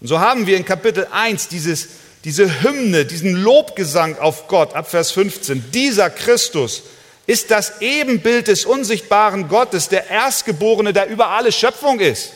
Und 0.00 0.06
so 0.06 0.20
haben 0.20 0.46
wir 0.46 0.56
in 0.56 0.64
Kapitel 0.64 1.06
1 1.10 1.48
dieses 1.48 1.88
diese 2.26 2.64
Hymne, 2.64 3.04
diesen 3.04 3.34
Lobgesang 3.34 4.18
auf 4.18 4.48
Gott 4.48 4.74
ab 4.74 4.90
Vers 4.90 5.12
15, 5.12 5.70
dieser 5.70 6.10
Christus 6.10 6.82
ist 7.24 7.52
das 7.52 7.80
Ebenbild 7.80 8.48
des 8.48 8.64
unsichtbaren 8.64 9.46
Gottes, 9.46 9.88
der 9.88 10.10
Erstgeborene, 10.10 10.92
der 10.92 11.06
über 11.06 11.28
alle 11.28 11.52
Schöpfung 11.52 12.00
ist. 12.00 12.32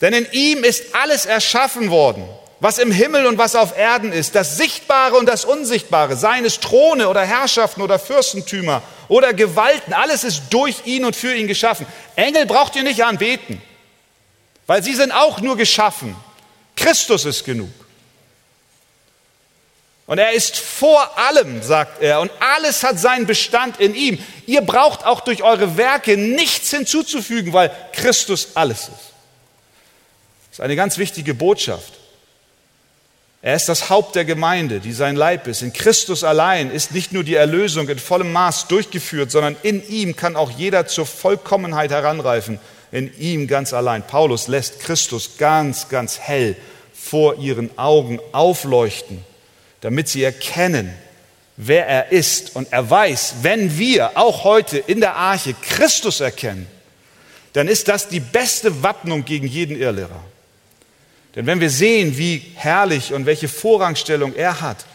Denn 0.00 0.12
in 0.12 0.26
ihm 0.32 0.64
ist 0.64 0.92
alles 0.92 1.24
erschaffen 1.24 1.90
worden, 1.90 2.28
was 2.58 2.78
im 2.78 2.90
Himmel 2.90 3.26
und 3.26 3.38
was 3.38 3.54
auf 3.54 3.78
Erden 3.78 4.10
ist, 4.10 4.34
das 4.34 4.56
Sichtbare 4.56 5.14
und 5.14 5.26
das 5.26 5.44
Unsichtbare, 5.44 6.16
seines 6.16 6.58
Throne 6.58 7.08
oder 7.08 7.24
Herrschaften 7.24 7.80
oder 7.80 8.00
Fürstentümer 8.00 8.82
oder 9.06 9.34
Gewalten, 9.34 9.92
alles 9.92 10.24
ist 10.24 10.42
durch 10.50 10.84
ihn 10.84 11.04
und 11.04 11.14
für 11.14 11.32
ihn 11.32 11.46
geschaffen. 11.46 11.86
Engel 12.16 12.46
braucht 12.46 12.74
ihr 12.74 12.82
nicht 12.82 13.04
anbeten. 13.04 13.62
weil 14.66 14.82
sie 14.82 14.94
sind 14.94 15.12
auch 15.12 15.40
nur 15.40 15.56
geschaffen. 15.56 16.16
Christus 16.74 17.24
ist 17.24 17.44
genug. 17.44 17.70
Und 20.12 20.18
er 20.18 20.32
ist 20.32 20.58
vor 20.58 21.16
allem, 21.16 21.62
sagt 21.62 22.02
er, 22.02 22.20
und 22.20 22.30
alles 22.38 22.82
hat 22.82 22.98
seinen 22.98 23.24
Bestand 23.24 23.80
in 23.80 23.94
ihm. 23.94 24.18
Ihr 24.44 24.60
braucht 24.60 25.06
auch 25.06 25.22
durch 25.22 25.42
eure 25.42 25.78
Werke 25.78 26.18
nichts 26.18 26.68
hinzuzufügen, 26.68 27.54
weil 27.54 27.74
Christus 27.94 28.48
alles 28.52 28.80
ist. 28.80 28.90
Das 28.90 30.58
ist 30.58 30.60
eine 30.60 30.76
ganz 30.76 30.98
wichtige 30.98 31.32
Botschaft. 31.32 31.94
Er 33.40 33.56
ist 33.56 33.70
das 33.70 33.88
Haupt 33.88 34.14
der 34.14 34.26
Gemeinde, 34.26 34.80
die 34.80 34.92
sein 34.92 35.16
Leib 35.16 35.46
ist. 35.46 35.62
In 35.62 35.72
Christus 35.72 36.24
allein 36.24 36.70
ist 36.70 36.92
nicht 36.92 37.14
nur 37.14 37.24
die 37.24 37.36
Erlösung 37.36 37.88
in 37.88 37.98
vollem 37.98 38.32
Maß 38.32 38.68
durchgeführt, 38.68 39.30
sondern 39.30 39.56
in 39.62 39.82
ihm 39.88 40.14
kann 40.14 40.36
auch 40.36 40.50
jeder 40.50 40.86
zur 40.86 41.06
Vollkommenheit 41.06 41.90
heranreifen. 41.90 42.60
In 42.90 43.18
ihm 43.18 43.46
ganz 43.46 43.72
allein. 43.72 44.06
Paulus 44.06 44.46
lässt 44.46 44.78
Christus 44.80 45.38
ganz, 45.38 45.88
ganz 45.88 46.18
hell 46.18 46.54
vor 46.92 47.36
ihren 47.36 47.78
Augen 47.78 48.20
aufleuchten 48.32 49.24
damit 49.82 50.08
sie 50.08 50.22
erkennen, 50.22 50.94
wer 51.58 51.86
er 51.86 52.12
ist. 52.12 52.56
Und 52.56 52.72
er 52.72 52.88
weiß, 52.88 53.34
wenn 53.42 53.76
wir 53.76 54.16
auch 54.16 54.44
heute 54.44 54.78
in 54.78 55.00
der 55.00 55.16
Arche 55.16 55.54
Christus 55.54 56.20
erkennen, 56.20 56.66
dann 57.52 57.68
ist 57.68 57.88
das 57.88 58.08
die 58.08 58.20
beste 58.20 58.82
Wappnung 58.82 59.26
gegen 59.26 59.46
jeden 59.46 59.76
Irrlehrer. 59.76 60.24
Denn 61.34 61.46
wenn 61.46 61.60
wir 61.60 61.70
sehen, 61.70 62.16
wie 62.16 62.42
herrlich 62.54 63.12
und 63.12 63.26
welche 63.26 63.48
Vorrangstellung 63.48 64.34
er 64.34 64.60
hat, 64.60 64.86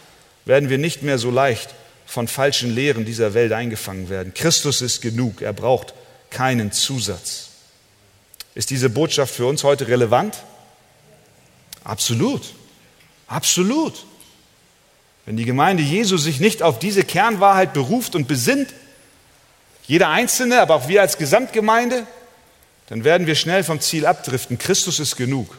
werden 0.44 0.70
wir 0.70 0.78
nicht 0.78 1.02
mehr 1.02 1.18
so 1.18 1.30
leicht 1.30 1.74
von 2.06 2.26
falschen 2.26 2.74
Lehren 2.74 3.04
dieser 3.04 3.34
Welt 3.34 3.52
eingefangen 3.52 4.08
werden. 4.08 4.32
Christus 4.34 4.80
ist 4.80 5.02
genug, 5.02 5.42
er 5.42 5.52
braucht 5.52 5.94
keinen 6.30 6.72
Zusatz. 6.72 7.50
Ist 8.54 8.70
diese 8.70 8.88
Botschaft 8.88 9.34
für 9.34 9.46
uns 9.46 9.62
heute 9.62 9.86
relevant? 9.86 10.38
Absolut, 11.84 12.54
absolut. 13.26 14.04
Wenn 15.28 15.36
die 15.36 15.44
Gemeinde 15.44 15.82
Jesu 15.82 16.16
sich 16.16 16.40
nicht 16.40 16.62
auf 16.62 16.78
diese 16.78 17.04
Kernwahrheit 17.04 17.74
beruft 17.74 18.14
und 18.14 18.26
besinnt, 18.26 18.72
jeder 19.86 20.08
Einzelne, 20.08 20.62
aber 20.62 20.74
auch 20.74 20.88
wir 20.88 21.02
als 21.02 21.18
Gesamtgemeinde, 21.18 22.06
dann 22.88 23.04
werden 23.04 23.26
wir 23.26 23.34
schnell 23.34 23.62
vom 23.62 23.78
Ziel 23.78 24.06
abdriften. 24.06 24.56
Christus 24.56 24.98
ist 25.00 25.16
genug. 25.16 25.58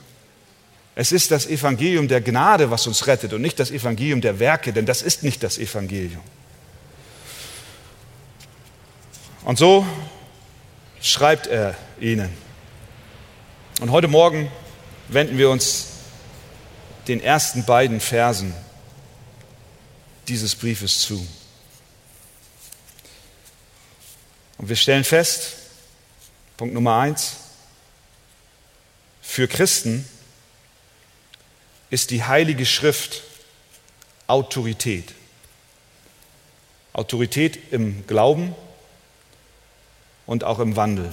Es 0.95 1.11
ist 1.11 1.29
das 1.29 1.45
Evangelium 1.45 2.07
der 2.07 2.19
Gnade, 2.19 2.71
was 2.71 2.87
uns 2.87 3.05
rettet 3.05 3.31
und 3.31 3.43
nicht 3.43 3.59
das 3.59 3.69
Evangelium 3.69 4.21
der 4.21 4.39
Werke, 4.39 4.73
denn 4.73 4.87
das 4.87 5.03
ist 5.03 5.21
nicht 5.21 5.43
das 5.43 5.59
Evangelium. 5.59 6.23
Und 9.45 9.59
so 9.59 9.85
schreibt 10.99 11.45
er 11.45 11.75
ihnen. 11.99 12.33
Und 13.81 13.91
heute 13.91 14.07
Morgen 14.07 14.51
wenden 15.09 15.37
wir 15.37 15.51
uns 15.51 15.89
den 17.07 17.21
ersten 17.21 17.65
beiden 17.65 17.99
Versen 17.99 18.55
dieses 20.29 20.55
Briefes 20.55 21.01
zu. 21.01 21.27
Und 24.57 24.69
wir 24.69 24.75
stellen 24.75 25.03
fest, 25.03 25.53
Punkt 26.57 26.73
Nummer 26.73 26.99
eins, 26.99 27.37
für 29.21 29.47
Christen 29.47 30.07
ist 31.89 32.11
die 32.11 32.23
Heilige 32.23 32.65
Schrift 32.65 33.23
Autorität. 34.27 35.13
Autorität 36.93 37.71
im 37.71 38.05
Glauben 38.05 38.55
und 40.25 40.43
auch 40.43 40.59
im 40.59 40.75
Wandel. 40.75 41.11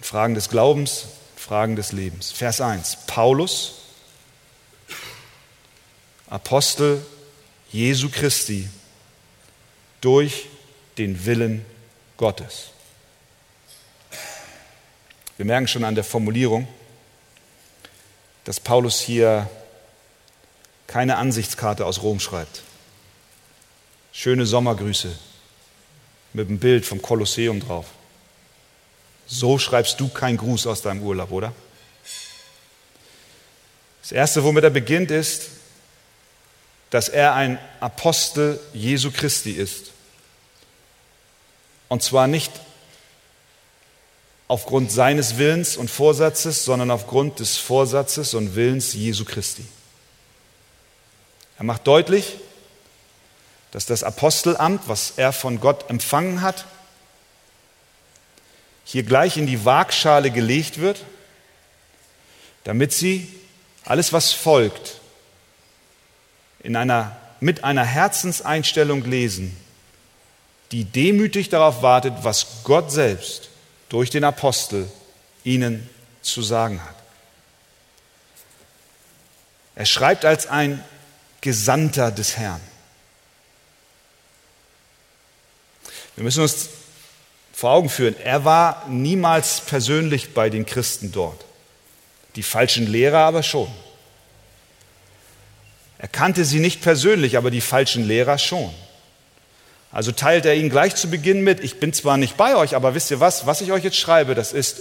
Fragen 0.00 0.34
des 0.34 0.48
Glaubens, 0.48 1.06
Fragen 1.36 1.74
des 1.74 1.92
Lebens. 1.92 2.30
Vers 2.30 2.60
1. 2.60 2.98
Paulus, 3.06 3.74
Apostel 6.28 7.04
Jesu 7.72 8.10
Christi 8.10 8.68
durch 10.02 10.46
den 10.98 11.24
Willen 11.24 11.64
Gottes. 12.18 12.68
Wir 15.38 15.46
merken 15.46 15.66
schon 15.66 15.84
an 15.84 15.94
der 15.94 16.04
Formulierung, 16.04 16.68
dass 18.44 18.60
Paulus 18.60 19.00
hier 19.00 19.48
keine 20.86 21.16
Ansichtskarte 21.16 21.86
aus 21.86 22.02
Rom 22.02 22.20
schreibt. 22.20 22.62
Schöne 24.12 24.44
Sommergrüße 24.44 25.16
mit 26.34 26.48
einem 26.48 26.58
Bild 26.58 26.84
vom 26.84 27.00
Kolosseum 27.00 27.60
drauf. 27.60 27.86
So 29.26 29.58
schreibst 29.58 29.98
du 29.98 30.08
keinen 30.08 30.36
Gruß 30.36 30.66
aus 30.66 30.82
deinem 30.82 31.02
Urlaub, 31.02 31.30
oder? 31.30 31.54
Das 34.02 34.12
Erste, 34.12 34.44
womit 34.44 34.64
er 34.64 34.70
beginnt, 34.70 35.10
ist, 35.10 35.48
dass 36.92 37.08
er 37.08 37.32
ein 37.32 37.58
Apostel 37.80 38.60
Jesu 38.74 39.10
Christi 39.10 39.52
ist. 39.52 39.92
Und 41.88 42.02
zwar 42.02 42.26
nicht 42.26 42.52
aufgrund 44.46 44.92
seines 44.92 45.38
Willens 45.38 45.78
und 45.78 45.90
Vorsatzes, 45.90 46.66
sondern 46.66 46.90
aufgrund 46.90 47.40
des 47.40 47.56
Vorsatzes 47.56 48.34
und 48.34 48.56
Willens 48.56 48.92
Jesu 48.92 49.24
Christi. 49.24 49.64
Er 51.56 51.64
macht 51.64 51.86
deutlich, 51.86 52.36
dass 53.70 53.86
das 53.86 54.02
Apostelamt, 54.02 54.82
was 54.86 55.14
er 55.16 55.32
von 55.32 55.60
Gott 55.60 55.88
empfangen 55.88 56.42
hat, 56.42 56.66
hier 58.84 59.02
gleich 59.02 59.38
in 59.38 59.46
die 59.46 59.64
Waagschale 59.64 60.30
gelegt 60.30 60.78
wird, 60.78 61.06
damit 62.64 62.92
sie 62.92 63.32
alles, 63.86 64.12
was 64.12 64.32
folgt, 64.32 65.00
in 66.62 66.76
einer, 66.76 67.16
mit 67.40 67.64
einer 67.64 67.84
Herzenseinstellung 67.84 69.04
lesen, 69.04 69.56
die 70.70 70.84
demütig 70.84 71.48
darauf 71.48 71.82
wartet, 71.82 72.14
was 72.22 72.62
Gott 72.64 72.90
selbst 72.90 73.50
durch 73.88 74.10
den 74.10 74.24
Apostel 74.24 74.90
ihnen 75.44 75.88
zu 76.22 76.42
sagen 76.42 76.82
hat. 76.82 76.94
Er 79.74 79.86
schreibt 79.86 80.24
als 80.24 80.46
ein 80.46 80.82
Gesandter 81.40 82.10
des 82.10 82.36
Herrn. 82.36 82.60
Wir 86.14 86.24
müssen 86.24 86.42
uns 86.42 86.68
vor 87.52 87.72
Augen 87.72 87.88
führen, 87.88 88.16
er 88.18 88.44
war 88.44 88.86
niemals 88.88 89.60
persönlich 89.60 90.34
bei 90.34 90.50
den 90.50 90.66
Christen 90.66 91.12
dort. 91.12 91.44
Die 92.36 92.42
falschen 92.42 92.86
Lehrer 92.86 93.18
aber 93.18 93.42
schon. 93.42 93.70
Er 96.02 96.08
kannte 96.08 96.44
sie 96.44 96.58
nicht 96.58 96.82
persönlich, 96.82 97.36
aber 97.36 97.52
die 97.52 97.60
falschen 97.60 98.06
Lehrer 98.08 98.36
schon. 98.36 98.70
Also 99.92 100.10
teilt 100.10 100.44
er 100.44 100.56
ihnen 100.56 100.68
gleich 100.68 100.96
zu 100.96 101.08
Beginn 101.08 101.44
mit, 101.44 101.62
ich 101.62 101.78
bin 101.78 101.92
zwar 101.92 102.16
nicht 102.16 102.36
bei 102.36 102.56
euch, 102.56 102.74
aber 102.74 102.96
wisst 102.96 103.12
ihr 103.12 103.20
was, 103.20 103.46
was 103.46 103.60
ich 103.60 103.70
euch 103.70 103.84
jetzt 103.84 103.98
schreibe, 103.98 104.34
das 104.34 104.52
ist 104.52 104.80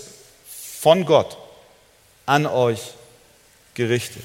von 0.79 1.05
Gott 1.05 1.37
an 2.25 2.47
euch 2.47 2.79
gerichtet. 3.75 4.23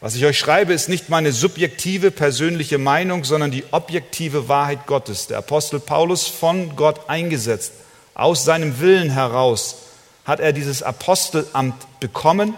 Was 0.00 0.14
ich 0.14 0.24
euch 0.24 0.38
schreibe, 0.38 0.72
ist 0.72 0.88
nicht 0.88 1.10
meine 1.10 1.32
subjektive 1.32 2.10
persönliche 2.10 2.78
Meinung, 2.78 3.24
sondern 3.24 3.50
die 3.50 3.64
objektive 3.70 4.48
Wahrheit 4.48 4.86
Gottes. 4.86 5.26
Der 5.26 5.36
Apostel 5.36 5.80
Paulus 5.80 6.28
von 6.28 6.76
Gott 6.76 7.10
eingesetzt, 7.10 7.72
aus 8.14 8.46
seinem 8.46 8.80
Willen 8.80 9.10
heraus 9.10 9.76
hat 10.24 10.40
er 10.40 10.54
dieses 10.54 10.82
Apostelamt 10.82 11.74
bekommen 12.00 12.54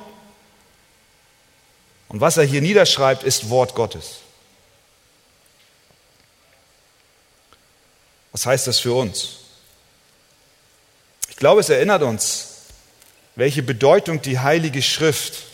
und 2.09 2.21
was 2.21 2.37
er 2.37 2.45
hier 2.45 2.61
niederschreibt, 2.61 3.23
ist 3.23 3.51
Wort 3.51 3.75
Gottes. 3.75 4.21
Was 8.33 8.47
heißt 8.47 8.67
das 8.67 8.79
für 8.79 8.93
uns? 8.95 9.39
Ich 11.29 11.37
glaube, 11.37 11.61
es 11.61 11.69
erinnert 11.69 12.03
uns, 12.03 12.63
welche 13.37 13.63
Bedeutung 13.63 14.23
die 14.23 14.39
Heilige 14.39 14.83
Schrift 14.83 15.45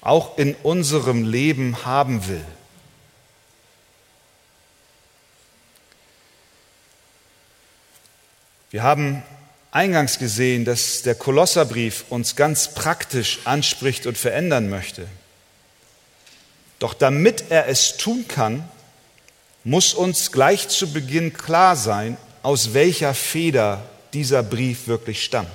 auch 0.00 0.38
in 0.38 0.54
unserem 0.56 1.24
Leben 1.24 1.84
haben 1.84 2.28
will. 2.28 2.44
Wir 8.70 8.82
haben 8.82 9.22
eingangs 9.70 10.18
gesehen, 10.18 10.64
dass 10.64 11.02
der 11.02 11.14
Kolosserbrief 11.14 12.04
uns 12.10 12.36
ganz 12.36 12.74
praktisch 12.74 13.40
anspricht 13.44 14.06
und 14.06 14.18
verändern 14.18 14.68
möchte. 14.68 15.08
Doch 16.84 16.92
damit 16.92 17.44
er 17.48 17.66
es 17.68 17.96
tun 17.96 18.28
kann, 18.28 18.62
muss 19.64 19.94
uns 19.94 20.32
gleich 20.32 20.68
zu 20.68 20.92
Beginn 20.92 21.32
klar 21.32 21.76
sein, 21.76 22.18
aus 22.42 22.74
welcher 22.74 23.14
Feder 23.14 23.82
dieser 24.12 24.42
Brief 24.42 24.86
wirklich 24.86 25.24
stammt. 25.24 25.48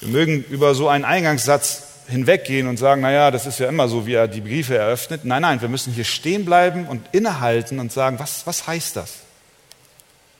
Wir 0.00 0.08
mögen 0.08 0.44
über 0.44 0.74
so 0.74 0.88
einen 0.88 1.04
Eingangssatz 1.04 1.82
hinweggehen 2.06 2.68
und 2.68 2.78
sagen, 2.78 3.02
naja, 3.02 3.30
das 3.30 3.44
ist 3.44 3.58
ja 3.58 3.68
immer 3.68 3.86
so, 3.86 4.06
wie 4.06 4.14
er 4.14 4.28
die 4.28 4.40
Briefe 4.40 4.78
eröffnet. 4.78 5.26
Nein, 5.26 5.42
nein, 5.42 5.60
wir 5.60 5.68
müssen 5.68 5.92
hier 5.92 6.04
stehen 6.04 6.46
bleiben 6.46 6.88
und 6.88 7.06
innehalten 7.12 7.80
und 7.80 7.92
sagen, 7.92 8.18
was, 8.18 8.46
was 8.46 8.66
heißt 8.66 8.96
das? 8.96 9.16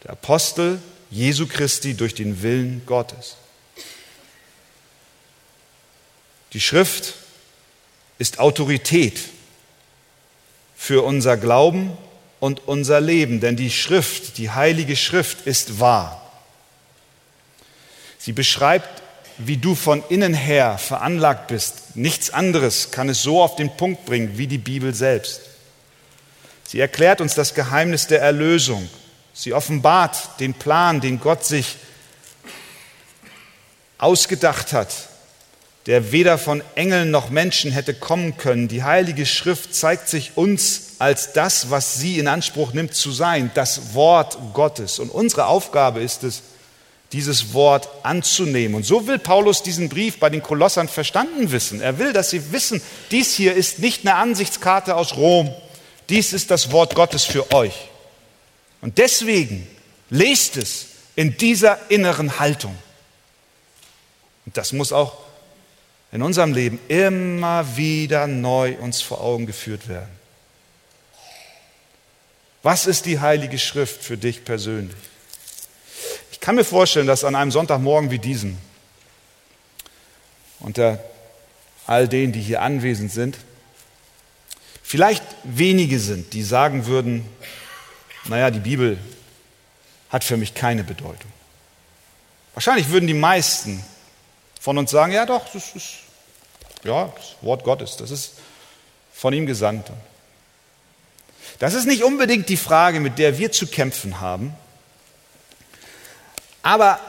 Der 0.05 0.13
Apostel 0.13 0.81
Jesu 1.11 1.47
Christi 1.47 1.93
durch 1.93 2.15
den 2.15 2.43
Willen 2.43 2.81
Gottes. 2.87 3.37
Die 6.55 6.61
Schrift 6.63 7.13
ist 8.19 8.39
Autorität 8.39 9.19
für 10.77 11.05
unser 11.05 11.37
Glauben 11.37 11.97
und 12.41 12.67
unser 12.67 13.01
Leben, 13.01 13.41
denn 13.41 13.57
die 13.57 13.71
Schrift, 13.71 14.39
die 14.39 14.51
heilige 14.51 14.97
Schrift 14.97 15.47
ist 15.47 15.81
wahr. 15.81 16.31
Sie 18.19 18.33
beschreibt, 18.33 19.03
wie 19.39 19.57
du 19.57 19.75
von 19.75 20.03
innen 20.09 20.35
her 20.35 20.79
veranlagt 20.79 21.47
bist. 21.49 21.97
Nichts 21.97 22.31
anderes 22.31 22.91
kann 22.91 23.09
es 23.09 23.23
so 23.23 23.43
auf 23.43 23.57
den 23.57 23.77
Punkt 23.77 24.05
bringen 24.05 24.37
wie 24.37 24.49
die 24.49 24.59
Bibel 24.59 24.95
selbst. 24.95 25.41
Sie 26.65 26.81
erklärt 26.81 27.21
uns 27.21 27.35
das 27.35 27.55
Geheimnis 27.55 28.09
der 28.09 28.21
Erlösung. 28.21 28.89
Sie 29.33 29.53
offenbart 29.55 30.41
den 30.41 30.55
Plan, 30.55 31.01
den 31.01 31.21
Gott 31.21 31.45
sich 31.45 31.77
ausgedacht 33.97 34.73
hat, 34.73 35.08
der 35.89 36.13
weder 36.13 36.37
von 36.37 36.63
Engeln 36.75 37.11
noch 37.11 37.31
Menschen 37.31 37.73
hätte 37.73 37.95
kommen 37.95 38.37
können. 38.37 38.69
Die 38.69 38.85
Heilige 38.85 39.25
Schrift 39.25 39.75
zeigt 39.75 40.11
sich 40.11 40.33
uns 40.37 40.97
als 40.99 41.33
das, 41.33 41.71
was 41.71 41.95
sie 41.95 42.19
in 42.19 42.29
Anspruch 42.29 42.75
nimmt 42.75 42.95
zu 42.95 43.11
sein, 43.11 43.51
das 43.55 43.95
Wort 43.95 44.37
Gottes. 44.53 44.99
Und 44.99 45.09
unsere 45.09 45.47
Aufgabe 45.47 46.01
ist 46.01 46.25
es, 46.25 46.43
dieses 47.13 47.55
Wort 47.55 47.89
anzunehmen. 48.03 48.75
Und 48.75 48.85
so 48.85 49.07
will 49.07 49.19
Paulus 49.19 49.63
diesen 49.63 49.89
Brief 49.89 50.21
bei 50.21 50.29
den 50.29 50.43
Kolossern 50.43 50.89
verstanden 50.89 51.53
wissen. 51.53 51.81
Er 51.81 51.99
will, 51.99 52.13
dass 52.13 52.29
sie 52.29 52.53
wissen, 52.53 52.83
dies 53.11 53.33
hier 53.33 53.55
ist 53.55 53.79
nicht 53.79 54.07
eine 54.07 54.17
Ansichtskarte 54.17 54.95
aus 54.95 55.17
Rom, 55.17 55.51
dies 56.11 56.35
ist 56.35 56.51
das 56.51 56.71
Wort 56.71 56.95
Gottes 56.97 57.25
für 57.25 57.51
euch. 57.55 57.89
Und 58.83 58.99
deswegen 58.99 59.67
lest 60.11 60.59
es 60.59 60.89
in 61.17 61.39
dieser 61.39 61.79
inneren 61.91 62.39
Haltung. 62.39 62.77
Und 64.45 64.55
das 64.59 64.75
muss 64.75 64.93
auch 64.93 65.28
in 66.13 66.23
unserem 66.23 66.53
Leben 66.53 66.79
immer 66.89 67.77
wieder 67.77 68.27
neu 68.27 68.77
uns 68.79 69.03
vor 69.03 69.21
Augen 69.21 69.47
geführt 69.47 69.89
werden. 69.89 70.09
Was 72.63 72.87
ist 72.87 73.07
die 73.07 73.21
Heilige 73.21 73.59
Schrift 73.59 74.03
für 74.03 74.17
dich 74.17 74.45
persönlich? 74.45 74.97
Ich 76.33 76.41
kann 76.41 76.55
mir 76.55 76.65
vorstellen, 76.65 77.07
dass 77.07 77.25
an 77.25 77.35
einem 77.35 77.51
Sonntagmorgen 77.51 78.11
wie 78.11 78.19
diesem 78.19 78.57
unter 80.61 80.99
all 81.87 82.09
denen, 82.09 82.33
die 82.33 82.41
hier 82.41 82.63
anwesend 82.63 83.13
sind, 83.13 83.39
vielleicht 84.83 85.23
wenige 85.45 86.01
sind, 86.01 86.33
die 86.33 86.43
sagen 86.43 86.87
würden, 86.87 87.25
naja, 88.25 88.51
die 88.51 88.61
Bibel 88.61 88.99
hat 90.11 90.25
für 90.25 90.37
mich 90.37 90.55
keine 90.55 90.85
Bedeutung. 90.85 91.31
Wahrscheinlich 92.55 92.89
würden 92.91 93.07
die 93.07 93.15
meisten 93.15 93.85
von 94.69 94.77
uns 94.77 94.91
sagen, 94.91 95.13
ja 95.15 95.25
doch, 95.25 95.49
das 95.51 95.75
ist 95.75 95.95
ja, 96.85 97.11
das 97.17 97.37
Wort 97.41 97.65
Gottes, 97.65 97.97
das 97.97 98.11
ist 98.11 98.35
von 99.15 99.33
ihm 99.33 99.47
gesandt. 99.47 99.91
Das 101.59 101.73
ist 101.73 101.87
nicht 101.87 102.05
unbedingt 102.05 102.51
die 102.51 102.59
Frage, 102.59 103.01
mit 103.01 103.17
der 103.17 103.39
wir 103.39 103.51
zu 103.51 103.67
kämpfen 103.67 104.21
haben, 104.21 104.55
aber 106.61 107.01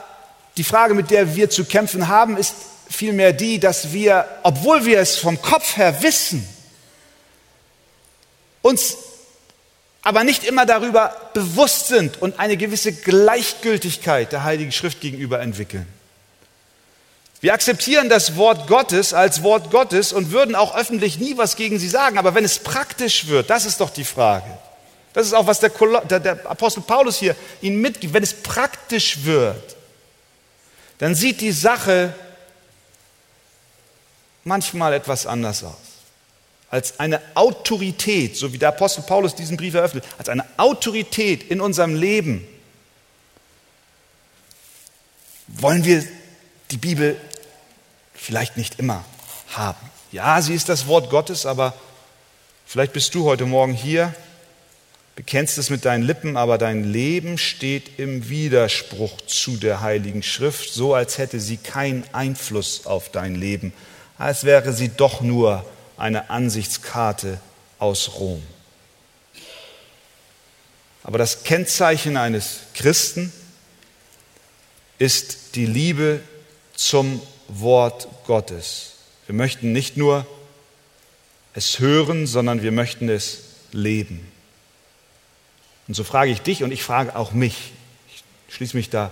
die 0.56 0.64
Frage, 0.64 0.94
mit 0.94 1.10
der 1.10 1.36
wir 1.36 1.50
zu 1.50 1.66
kämpfen 1.66 2.08
haben, 2.08 2.38
ist 2.38 2.54
vielmehr 2.88 3.34
die, 3.34 3.60
dass 3.60 3.92
wir, 3.92 4.24
obwohl 4.42 4.86
wir 4.86 4.98
es 4.98 5.18
vom 5.18 5.42
Kopf 5.42 5.76
her 5.76 6.00
wissen, 6.00 6.48
uns 8.62 8.96
aber 10.00 10.24
nicht 10.24 10.44
immer 10.44 10.64
darüber 10.64 11.14
bewusst 11.34 11.88
sind 11.88 12.22
und 12.22 12.38
eine 12.38 12.56
gewisse 12.56 12.94
Gleichgültigkeit 12.94 14.32
der 14.32 14.44
Heiligen 14.44 14.72
Schrift 14.72 15.02
gegenüber 15.02 15.40
entwickeln. 15.40 15.99
Wir 17.40 17.54
akzeptieren 17.54 18.08
das 18.08 18.36
Wort 18.36 18.66
Gottes 18.66 19.14
als 19.14 19.42
Wort 19.42 19.70
Gottes 19.70 20.12
und 20.12 20.30
würden 20.30 20.54
auch 20.54 20.76
öffentlich 20.76 21.18
nie 21.18 21.38
was 21.38 21.56
gegen 21.56 21.78
sie 21.78 21.88
sagen, 21.88 22.18
aber 22.18 22.34
wenn 22.34 22.44
es 22.44 22.58
praktisch 22.58 23.28
wird, 23.28 23.48
das 23.48 23.64
ist 23.64 23.80
doch 23.80 23.90
die 23.90 24.04
Frage. 24.04 24.58
Das 25.12 25.26
ist 25.26 25.32
auch, 25.32 25.46
was 25.46 25.58
der, 25.58 25.70
der 26.20 26.50
Apostel 26.50 26.82
Paulus 26.82 27.18
hier 27.18 27.34
ihnen 27.62 27.80
mitgibt. 27.80 28.12
Wenn 28.12 28.22
es 28.22 28.34
praktisch 28.34 29.24
wird, 29.24 29.76
dann 30.98 31.14
sieht 31.14 31.40
die 31.40 31.52
Sache 31.52 32.14
manchmal 34.44 34.92
etwas 34.92 35.26
anders 35.26 35.64
aus 35.64 35.90
als 36.70 37.00
eine 37.00 37.20
Autorität, 37.34 38.36
so 38.36 38.52
wie 38.52 38.58
der 38.58 38.68
Apostel 38.68 39.02
Paulus 39.02 39.34
diesen 39.34 39.56
Brief 39.56 39.74
eröffnet, 39.74 40.04
als 40.18 40.28
eine 40.28 40.44
Autorität 40.56 41.50
in 41.50 41.60
unserem 41.60 41.96
Leben, 41.96 42.46
wollen 45.48 45.84
wir 45.84 46.06
die 46.70 46.76
Bibel 46.76 47.20
vielleicht 48.30 48.56
nicht 48.56 48.78
immer 48.78 49.04
haben. 49.48 49.90
Ja, 50.12 50.40
sie 50.40 50.54
ist 50.54 50.68
das 50.68 50.86
Wort 50.86 51.10
Gottes, 51.10 51.46
aber 51.46 51.74
vielleicht 52.64 52.92
bist 52.92 53.12
du 53.16 53.24
heute 53.24 53.44
Morgen 53.44 53.72
hier, 53.72 54.14
bekennst 55.16 55.58
es 55.58 55.68
mit 55.68 55.84
deinen 55.84 56.04
Lippen, 56.04 56.36
aber 56.36 56.56
dein 56.56 56.84
Leben 56.84 57.38
steht 57.38 57.98
im 57.98 58.28
Widerspruch 58.28 59.20
zu 59.22 59.56
der 59.56 59.80
Heiligen 59.80 60.22
Schrift, 60.22 60.72
so 60.72 60.94
als 60.94 61.18
hätte 61.18 61.40
sie 61.40 61.56
keinen 61.56 62.04
Einfluss 62.12 62.86
auf 62.86 63.10
dein 63.10 63.34
Leben, 63.34 63.72
als 64.16 64.44
wäre 64.44 64.72
sie 64.74 64.90
doch 64.90 65.22
nur 65.22 65.64
eine 65.96 66.30
Ansichtskarte 66.30 67.40
aus 67.80 68.12
Rom. 68.14 68.44
Aber 71.02 71.18
das 71.18 71.42
Kennzeichen 71.42 72.16
eines 72.16 72.60
Christen 72.74 73.32
ist 75.00 75.56
die 75.56 75.66
Liebe 75.66 76.20
zum 76.76 77.20
Wort 77.58 78.08
Gottes. 78.26 78.92
Wir 79.26 79.34
möchten 79.34 79.72
nicht 79.72 79.96
nur 79.96 80.26
es 81.54 81.78
hören, 81.78 82.26
sondern 82.26 82.62
wir 82.62 82.72
möchten 82.72 83.08
es 83.08 83.42
leben. 83.72 84.30
Und 85.88 85.94
so 85.94 86.04
frage 86.04 86.30
ich 86.30 86.40
dich 86.42 86.62
und 86.62 86.70
ich 86.70 86.82
frage 86.82 87.16
auch 87.16 87.32
mich, 87.32 87.72
ich 88.48 88.54
schließe 88.54 88.76
mich 88.76 88.90
da 88.90 89.10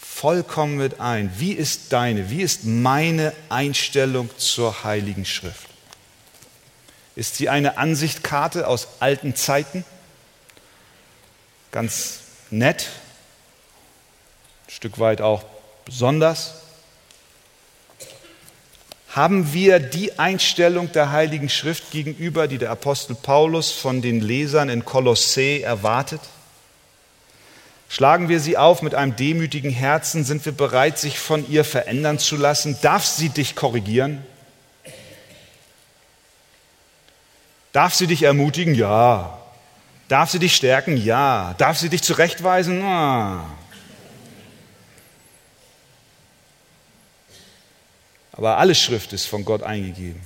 vollkommen 0.00 0.78
mit 0.78 0.98
ein, 0.98 1.30
wie 1.38 1.52
ist 1.52 1.92
deine, 1.92 2.30
wie 2.30 2.40
ist 2.40 2.64
meine 2.64 3.34
Einstellung 3.50 4.30
zur 4.38 4.82
Heiligen 4.82 5.26
Schrift? 5.26 5.68
Ist 7.16 7.36
sie 7.36 7.50
eine 7.50 7.76
Ansichtkarte 7.76 8.66
aus 8.66 8.88
alten 9.00 9.36
Zeiten? 9.36 9.84
Ganz 11.70 12.20
nett, 12.50 12.88
ein 14.66 14.70
Stück 14.70 14.98
weit 14.98 15.20
auch 15.20 15.44
besonders. 15.84 16.54
Haben 19.16 19.54
wir 19.54 19.80
die 19.80 20.18
Einstellung 20.18 20.92
der 20.92 21.10
Heiligen 21.10 21.48
Schrift 21.48 21.90
gegenüber, 21.90 22.48
die 22.48 22.58
der 22.58 22.70
Apostel 22.70 23.14
Paulus 23.14 23.70
von 23.72 24.02
den 24.02 24.20
Lesern 24.20 24.68
in 24.68 24.84
Kolossee 24.84 25.62
erwartet? 25.62 26.20
Schlagen 27.88 28.28
wir 28.28 28.40
sie 28.40 28.58
auf 28.58 28.82
mit 28.82 28.94
einem 28.94 29.16
demütigen 29.16 29.70
Herzen? 29.70 30.22
Sind 30.22 30.44
wir 30.44 30.52
bereit, 30.52 30.98
sich 30.98 31.18
von 31.18 31.48
ihr 31.48 31.64
verändern 31.64 32.18
zu 32.18 32.36
lassen? 32.36 32.76
Darf 32.82 33.06
sie 33.06 33.30
dich 33.30 33.56
korrigieren? 33.56 34.22
Darf 37.72 37.94
sie 37.94 38.08
dich 38.08 38.22
ermutigen? 38.22 38.74
Ja. 38.74 39.38
Darf 40.08 40.30
sie 40.30 40.40
dich 40.40 40.54
stärken? 40.54 40.98
Ja. 40.98 41.54
Darf 41.56 41.78
sie 41.78 41.88
dich 41.88 42.02
zurechtweisen? 42.02 42.82
Ah. 42.82 43.46
Aber 48.36 48.58
alle 48.58 48.74
Schrift 48.74 49.12
ist 49.12 49.26
von 49.26 49.44
Gott 49.44 49.62
eingegeben, 49.62 50.20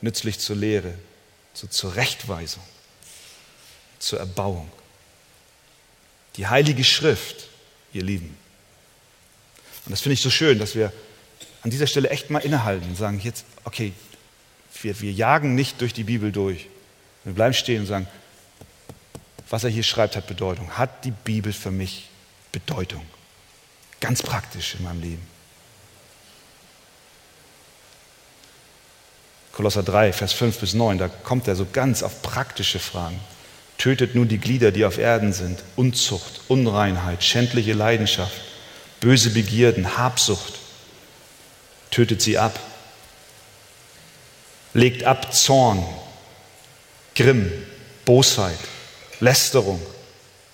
nützlich 0.00 0.38
zur 0.38 0.56
Lehre, 0.56 0.94
zur 1.52 1.70
Zurechtweisung, 1.70 2.62
zur 3.98 4.20
Erbauung. 4.20 4.70
Die 6.36 6.46
Heilige 6.46 6.84
Schrift, 6.84 7.48
ihr 7.92 8.02
Lieben. 8.02 8.36
Und 9.84 9.92
das 9.92 10.00
finde 10.00 10.14
ich 10.14 10.22
so 10.22 10.30
schön, 10.30 10.58
dass 10.58 10.74
wir 10.74 10.92
an 11.62 11.70
dieser 11.70 11.86
Stelle 11.86 12.10
echt 12.10 12.30
mal 12.30 12.40
innehalten 12.40 12.88
und 12.88 12.96
sagen, 12.96 13.20
jetzt, 13.20 13.44
okay, 13.64 13.92
wir, 14.82 15.00
wir 15.00 15.12
jagen 15.12 15.54
nicht 15.54 15.80
durch 15.80 15.92
die 15.92 16.04
Bibel 16.04 16.30
durch. 16.30 16.68
Wir 17.24 17.32
bleiben 17.32 17.54
stehen 17.54 17.80
und 17.80 17.86
sagen, 17.86 18.06
was 19.48 19.64
er 19.64 19.70
hier 19.70 19.82
schreibt, 19.82 20.16
hat 20.16 20.26
Bedeutung. 20.26 20.70
Hat 20.76 21.04
die 21.04 21.10
Bibel 21.10 21.52
für 21.52 21.70
mich 21.70 22.08
Bedeutung? 22.52 23.04
Ganz 24.00 24.22
praktisch 24.22 24.74
in 24.74 24.84
meinem 24.84 25.00
Leben. 25.00 25.33
Kolosser 29.54 29.82
3, 29.82 30.12
Vers 30.12 30.32
5 30.32 30.58
bis 30.58 30.74
9, 30.74 30.98
da 30.98 31.08
kommt 31.08 31.46
er 31.46 31.54
so 31.54 31.66
ganz 31.72 32.02
auf 32.02 32.22
praktische 32.22 32.78
Fragen. 32.80 33.20
Tötet 33.78 34.14
nun 34.14 34.28
die 34.28 34.38
Glieder, 34.38 34.72
die 34.72 34.84
auf 34.84 34.98
Erden 34.98 35.32
sind, 35.32 35.62
Unzucht, 35.76 36.42
Unreinheit, 36.48 37.22
schändliche 37.22 37.72
Leidenschaft, 37.72 38.40
böse 39.00 39.30
Begierden, 39.30 39.96
Habsucht. 39.96 40.54
Tötet 41.90 42.20
sie 42.20 42.38
ab. 42.38 42.58
Legt 44.72 45.04
ab 45.04 45.32
Zorn, 45.32 45.84
Grimm, 47.14 47.52
Bosheit, 48.04 48.58
Lästerung, 49.20 49.80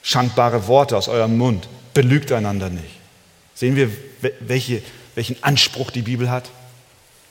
schandbare 0.02 0.66
Worte 0.66 0.96
aus 0.96 1.08
eurem 1.08 1.38
Mund. 1.38 1.68
Belügt 1.94 2.32
einander 2.32 2.68
nicht. 2.68 2.98
Sehen 3.54 3.76
wir, 3.76 3.90
welche, 4.40 4.82
welchen 5.14 5.42
Anspruch 5.42 5.90
die 5.90 6.02
Bel 6.02 6.30
hat? 6.30 6.50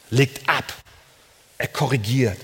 legt 0.09 0.47
ab, 0.49 0.73
er 1.59 1.67
korrigiert. 1.67 2.37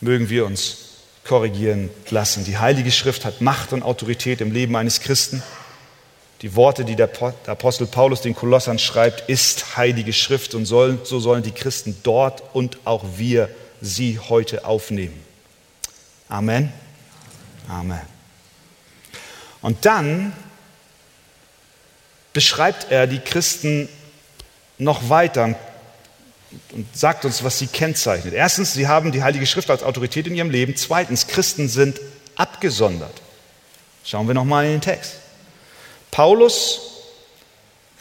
Mögen 0.00 0.28
wir 0.28 0.46
uns 0.46 0.76
korrigieren 1.24 1.90
lassen. 2.10 2.44
Die 2.44 2.58
Heilige 2.58 2.92
Schrift 2.92 3.24
hat 3.24 3.40
Macht 3.40 3.72
und 3.72 3.82
Autorität 3.82 4.40
im 4.40 4.52
Leben 4.52 4.76
eines 4.76 5.00
Christen. 5.00 5.42
Die 6.42 6.54
Worte, 6.54 6.84
die 6.84 6.94
der 6.94 7.10
Apostel 7.46 7.86
Paulus 7.86 8.20
den 8.20 8.36
Kolossern 8.36 8.78
schreibt, 8.78 9.28
ist 9.28 9.76
Heilige 9.76 10.12
Schrift 10.12 10.54
und 10.54 10.66
sollen, 10.66 11.00
so 11.02 11.18
sollen 11.18 11.42
die 11.42 11.50
Christen 11.50 11.96
dort 12.02 12.54
und 12.54 12.78
auch 12.84 13.04
wir 13.16 13.48
sie 13.80 14.18
heute 14.18 14.66
aufnehmen. 14.66 15.18
Amen. 16.28 16.72
Amen. 17.68 18.02
Und 19.62 19.84
dann 19.86 20.32
beschreibt 22.34 22.92
er 22.92 23.06
die 23.06 23.18
Christen 23.18 23.88
noch 24.76 25.08
weiter 25.08 25.56
und 26.72 26.86
sagt 26.96 27.24
uns, 27.24 27.42
was 27.44 27.58
sie 27.58 27.66
kennzeichnet. 27.66 28.34
Erstens, 28.34 28.74
sie 28.74 28.86
haben 28.86 29.12
die 29.12 29.22
Heilige 29.22 29.46
Schrift 29.46 29.70
als 29.70 29.82
Autorität 29.82 30.26
in 30.26 30.34
ihrem 30.34 30.50
Leben. 30.50 30.76
Zweitens, 30.76 31.26
Christen 31.26 31.68
sind 31.68 32.00
abgesondert. 32.36 33.20
Schauen 34.04 34.26
wir 34.26 34.34
nochmal 34.34 34.66
in 34.66 34.72
den 34.72 34.80
Text. 34.80 35.14
Paulus, 36.10 36.80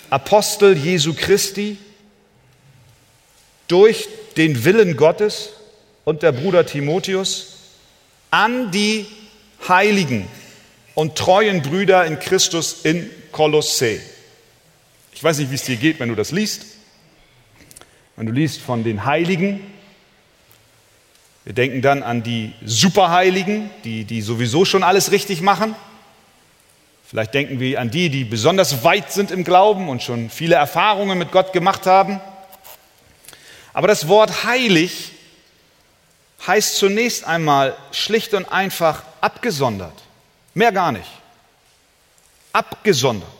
Apostel 0.09 0.77
Jesu 0.77 1.13
Christi, 1.13 1.77
durch 3.67 4.07
den 4.37 4.63
Willen 4.63 4.95
Gottes 4.95 5.49
und 6.03 6.21
der 6.21 6.31
Bruder 6.31 6.65
Timotheus 6.65 7.47
an 8.29 8.71
die 8.71 9.07
Heiligen 9.67 10.27
und 10.93 11.15
treuen 11.15 11.61
Brüder 11.61 12.05
in 12.05 12.19
Christus 12.19 12.81
in 12.83 13.09
Kolossä. 13.31 13.99
Ich 15.13 15.23
weiß 15.23 15.39
nicht, 15.39 15.49
wie 15.49 15.55
es 15.55 15.63
dir 15.63 15.77
geht, 15.77 15.99
wenn 15.99 16.09
du 16.09 16.15
das 16.15 16.31
liest. 16.31 16.74
Wenn 18.15 18.27
du 18.27 18.31
liest 18.31 18.61
von 18.61 18.83
den 18.83 19.05
Heiligen, 19.05 19.59
wir 21.43 21.53
denken 21.53 21.81
dann 21.81 22.01
an 22.01 22.23
die 22.23 22.53
Superheiligen, 22.65 23.69
die, 23.83 24.05
die 24.05 24.21
sowieso 24.21 24.65
schon 24.65 24.83
alles 24.83 25.11
richtig 25.11 25.41
machen. 25.41 25.75
Vielleicht 27.07 27.33
denken 27.33 27.59
wir 27.59 27.79
an 27.79 27.91
die, 27.91 28.09
die 28.09 28.23
besonders 28.23 28.83
weit 28.83 29.11
sind 29.11 29.29
im 29.29 29.43
Glauben 29.43 29.89
und 29.89 30.01
schon 30.01 30.29
viele 30.29 30.55
Erfahrungen 30.55 31.17
mit 31.19 31.31
Gott 31.31 31.53
gemacht 31.53 31.85
haben. 31.85 32.19
Aber 33.73 33.87
das 33.87 34.07
Wort 34.07 34.45
heilig 34.45 35.11
heißt 36.47 36.77
zunächst 36.77 37.25
einmal 37.25 37.75
schlicht 37.91 38.33
und 38.33 38.45
einfach 38.51 39.03
abgesondert. 39.21 39.93
Mehr 40.53 40.71
gar 40.71 40.91
nicht. 40.91 41.09
Abgesondert. 42.53 43.34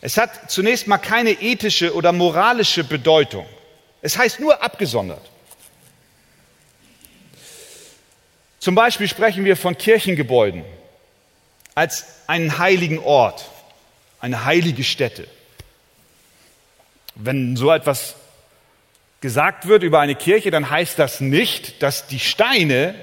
Es 0.00 0.16
hat 0.16 0.50
zunächst 0.50 0.86
mal 0.86 0.98
keine 0.98 1.32
ethische 1.32 1.94
oder 1.94 2.12
moralische 2.12 2.84
Bedeutung. 2.84 3.46
Es 4.00 4.16
heißt 4.16 4.38
nur 4.38 4.62
abgesondert. 4.62 5.28
Zum 8.60 8.74
Beispiel 8.74 9.08
sprechen 9.08 9.44
wir 9.44 9.56
von 9.56 9.76
Kirchengebäuden 9.76 10.64
als 11.74 12.06
einen 12.26 12.58
heiligen 12.58 12.98
Ort, 12.98 13.44
eine 14.20 14.44
heilige 14.44 14.84
Stätte. 14.84 15.26
Wenn 17.14 17.56
so 17.56 17.72
etwas 17.72 18.14
gesagt 19.20 19.66
wird 19.66 19.82
über 19.82 20.00
eine 20.00 20.14
Kirche, 20.14 20.50
dann 20.50 20.70
heißt 20.70 20.98
das 20.98 21.20
nicht, 21.20 21.82
dass 21.82 22.06
die 22.06 22.20
Steine, 22.20 22.94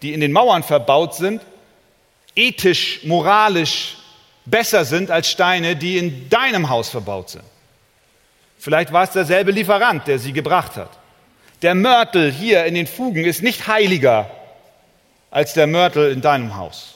die 0.00 0.14
in 0.14 0.20
den 0.20 0.32
Mauern 0.32 0.62
verbaut 0.62 1.14
sind, 1.14 1.42
ethisch, 2.34 3.00
moralisch 3.04 3.97
besser 4.50 4.84
sind 4.84 5.10
als 5.10 5.28
Steine, 5.28 5.76
die 5.76 5.98
in 5.98 6.28
deinem 6.28 6.68
Haus 6.68 6.88
verbaut 6.88 7.30
sind. 7.30 7.44
Vielleicht 8.58 8.92
war 8.92 9.04
es 9.04 9.10
derselbe 9.10 9.52
Lieferant, 9.52 10.06
der 10.06 10.18
sie 10.18 10.32
gebracht 10.32 10.76
hat. 10.76 10.90
Der 11.62 11.74
Mörtel 11.74 12.32
hier 12.32 12.64
in 12.64 12.74
den 12.74 12.86
Fugen 12.86 13.24
ist 13.24 13.42
nicht 13.42 13.66
heiliger 13.66 14.30
als 15.30 15.54
der 15.54 15.66
Mörtel 15.66 16.10
in 16.10 16.20
deinem 16.20 16.56
Haus. 16.56 16.94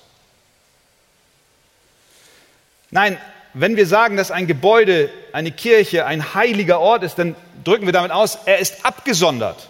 Nein, 2.91 3.19
wenn 3.55 3.77
wir 3.77 3.87
sagen, 3.87 4.17
dass 4.17 4.31
ein 4.31 4.47
Gebäude, 4.47 5.11
eine 5.33 5.51
Kirche 5.51 6.07
ein 6.07 6.35
heiliger 6.35 6.81
Ort 6.81 7.03
ist, 7.03 7.19
dann 7.19 7.37
drücken 7.65 7.87
wir 7.87 7.93
damit 7.93 8.11
aus, 8.11 8.39
er 8.47 8.59
ist 8.59 8.85
abgesondert. 8.85 9.69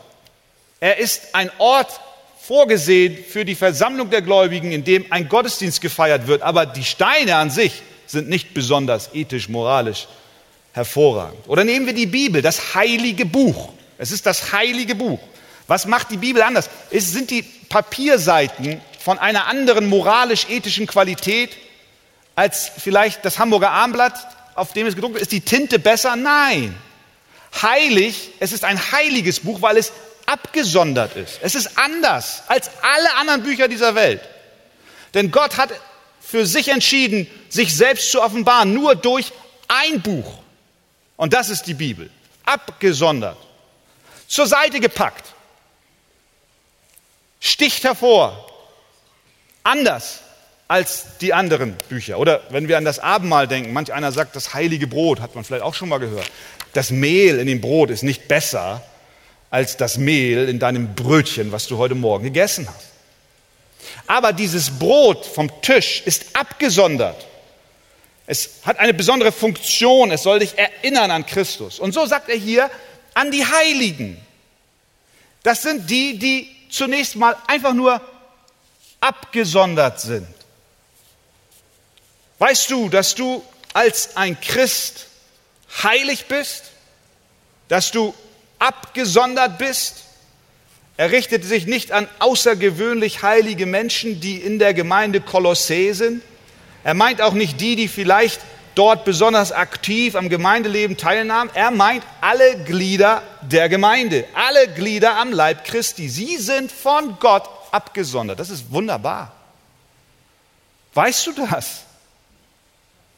Er 0.80 0.98
ist 0.98 1.34
ein 1.34 1.50
Ort 1.58 2.00
vorgesehen 2.52 3.16
für 3.16 3.46
die 3.46 3.54
Versammlung 3.54 4.10
der 4.10 4.20
Gläubigen, 4.20 4.72
in 4.72 4.84
dem 4.84 5.06
ein 5.08 5.26
Gottesdienst 5.26 5.80
gefeiert 5.80 6.26
wird. 6.26 6.42
Aber 6.42 6.66
die 6.66 6.84
Steine 6.84 7.36
an 7.36 7.48
sich 7.48 7.80
sind 8.06 8.28
nicht 8.28 8.52
besonders 8.52 9.14
ethisch, 9.14 9.48
moralisch 9.48 10.06
hervorragend. 10.74 11.48
Oder 11.48 11.64
nehmen 11.64 11.86
wir 11.86 11.94
die 11.94 12.04
Bibel, 12.04 12.42
das 12.42 12.74
heilige 12.74 13.24
Buch. 13.24 13.72
Es 13.96 14.10
ist 14.12 14.26
das 14.26 14.52
heilige 14.52 14.94
Buch. 14.94 15.18
Was 15.66 15.86
macht 15.86 16.10
die 16.10 16.18
Bibel 16.18 16.42
anders? 16.42 16.68
Es 16.90 17.10
sind 17.10 17.30
die 17.30 17.40
Papierseiten 17.40 18.82
von 19.02 19.18
einer 19.18 19.46
anderen 19.46 19.88
moralisch-ethischen 19.88 20.86
Qualität 20.86 21.56
als 22.36 22.70
vielleicht 22.76 23.24
das 23.24 23.38
Hamburger 23.38 23.70
Armblatt, 23.70 24.18
auf 24.56 24.74
dem 24.74 24.86
es 24.86 24.94
gedruckt 24.94 25.16
ist. 25.16 25.22
Ist 25.22 25.32
die 25.32 25.40
Tinte 25.40 25.78
besser? 25.78 26.16
Nein. 26.16 26.74
Heilig, 27.62 28.32
es 28.40 28.52
ist 28.52 28.66
ein 28.66 28.78
heiliges 28.92 29.40
Buch, 29.40 29.62
weil 29.62 29.78
es 29.78 29.90
abgesondert 30.32 31.14
ist. 31.16 31.38
Es 31.42 31.54
ist 31.54 31.78
anders 31.78 32.42
als 32.48 32.70
alle 32.82 33.14
anderen 33.16 33.42
Bücher 33.42 33.68
dieser 33.68 33.94
Welt. 33.94 34.20
Denn 35.12 35.30
Gott 35.30 35.58
hat 35.58 35.70
für 36.20 36.46
sich 36.46 36.68
entschieden, 36.68 37.26
sich 37.50 37.76
selbst 37.76 38.10
zu 38.10 38.22
offenbaren, 38.22 38.72
nur 38.72 38.94
durch 38.94 39.32
ein 39.68 40.00
Buch. 40.00 40.38
Und 41.16 41.34
das 41.34 41.50
ist 41.50 41.64
die 41.64 41.74
Bibel. 41.74 42.10
Abgesondert. 42.46 43.36
Zur 44.26 44.46
Seite 44.46 44.80
gepackt. 44.80 45.26
Sticht 47.38 47.84
hervor. 47.84 48.46
Anders 49.62 50.20
als 50.66 51.18
die 51.20 51.34
anderen 51.34 51.76
Bücher. 51.90 52.18
Oder 52.18 52.40
wenn 52.48 52.68
wir 52.68 52.78
an 52.78 52.86
das 52.86 52.98
Abendmahl 52.98 53.46
denken, 53.46 53.74
manch 53.74 53.92
einer 53.92 54.12
sagt, 54.12 54.34
das 54.34 54.54
heilige 54.54 54.86
Brot, 54.86 55.20
hat 55.20 55.34
man 55.34 55.44
vielleicht 55.44 55.62
auch 55.62 55.74
schon 55.74 55.90
mal 55.90 55.98
gehört. 55.98 56.30
Das 56.72 56.90
Mehl 56.90 57.38
in 57.38 57.46
dem 57.46 57.60
Brot 57.60 57.90
ist 57.90 58.02
nicht 58.02 58.26
besser 58.28 58.82
als 59.52 59.76
das 59.76 59.98
Mehl 59.98 60.48
in 60.48 60.58
deinem 60.58 60.94
Brötchen, 60.94 61.52
was 61.52 61.66
du 61.66 61.76
heute 61.76 61.94
Morgen 61.94 62.24
gegessen 62.24 62.66
hast. 62.66 62.86
Aber 64.06 64.32
dieses 64.32 64.70
Brot 64.78 65.26
vom 65.26 65.60
Tisch 65.60 66.02
ist 66.06 66.34
abgesondert. 66.34 67.26
Es 68.26 68.60
hat 68.64 68.78
eine 68.78 68.94
besondere 68.94 69.30
Funktion, 69.30 70.10
es 70.10 70.22
soll 70.22 70.38
dich 70.38 70.56
erinnern 70.56 71.10
an 71.10 71.26
Christus. 71.26 71.78
Und 71.78 71.92
so 71.92 72.06
sagt 72.06 72.30
er 72.30 72.36
hier 72.36 72.70
an 73.12 73.30
die 73.30 73.44
Heiligen. 73.44 74.18
Das 75.42 75.60
sind 75.60 75.90
die, 75.90 76.18
die 76.18 76.48
zunächst 76.70 77.16
mal 77.16 77.36
einfach 77.46 77.74
nur 77.74 78.00
abgesondert 79.00 80.00
sind. 80.00 80.28
Weißt 82.38 82.70
du, 82.70 82.88
dass 82.88 83.14
du 83.14 83.44
als 83.74 84.16
ein 84.16 84.40
Christ 84.40 85.08
heilig 85.82 86.24
bist? 86.24 86.64
Dass 87.68 87.90
du 87.90 88.14
abgesondert 88.62 89.58
bist. 89.58 90.04
Er 90.96 91.10
richtet 91.10 91.44
sich 91.44 91.66
nicht 91.66 91.90
an 91.90 92.06
außergewöhnlich 92.20 93.22
heilige 93.22 93.66
Menschen, 93.66 94.20
die 94.20 94.36
in 94.36 94.58
der 94.58 94.72
Gemeinde 94.72 95.20
Kolossä 95.20 95.92
sind. 95.94 96.22
Er 96.84 96.94
meint 96.94 97.20
auch 97.20 97.32
nicht 97.32 97.60
die, 97.60 97.74
die 97.74 97.88
vielleicht 97.88 98.40
dort 98.76 99.04
besonders 99.04 99.50
aktiv 99.50 100.14
am 100.14 100.28
Gemeindeleben 100.28 100.96
teilnahmen. 100.96 101.50
Er 101.54 101.72
meint 101.72 102.04
alle 102.20 102.56
Glieder 102.64 103.22
der 103.42 103.68
Gemeinde, 103.68 104.26
alle 104.34 104.68
Glieder 104.68 105.16
am 105.16 105.32
Leib 105.32 105.64
Christi. 105.64 106.08
Sie 106.08 106.36
sind 106.36 106.70
von 106.70 107.16
Gott 107.18 107.48
abgesondert. 107.72 108.38
Das 108.38 108.50
ist 108.50 108.70
wunderbar. 108.70 109.32
Weißt 110.94 111.26
du 111.26 111.32
das? 111.32 111.80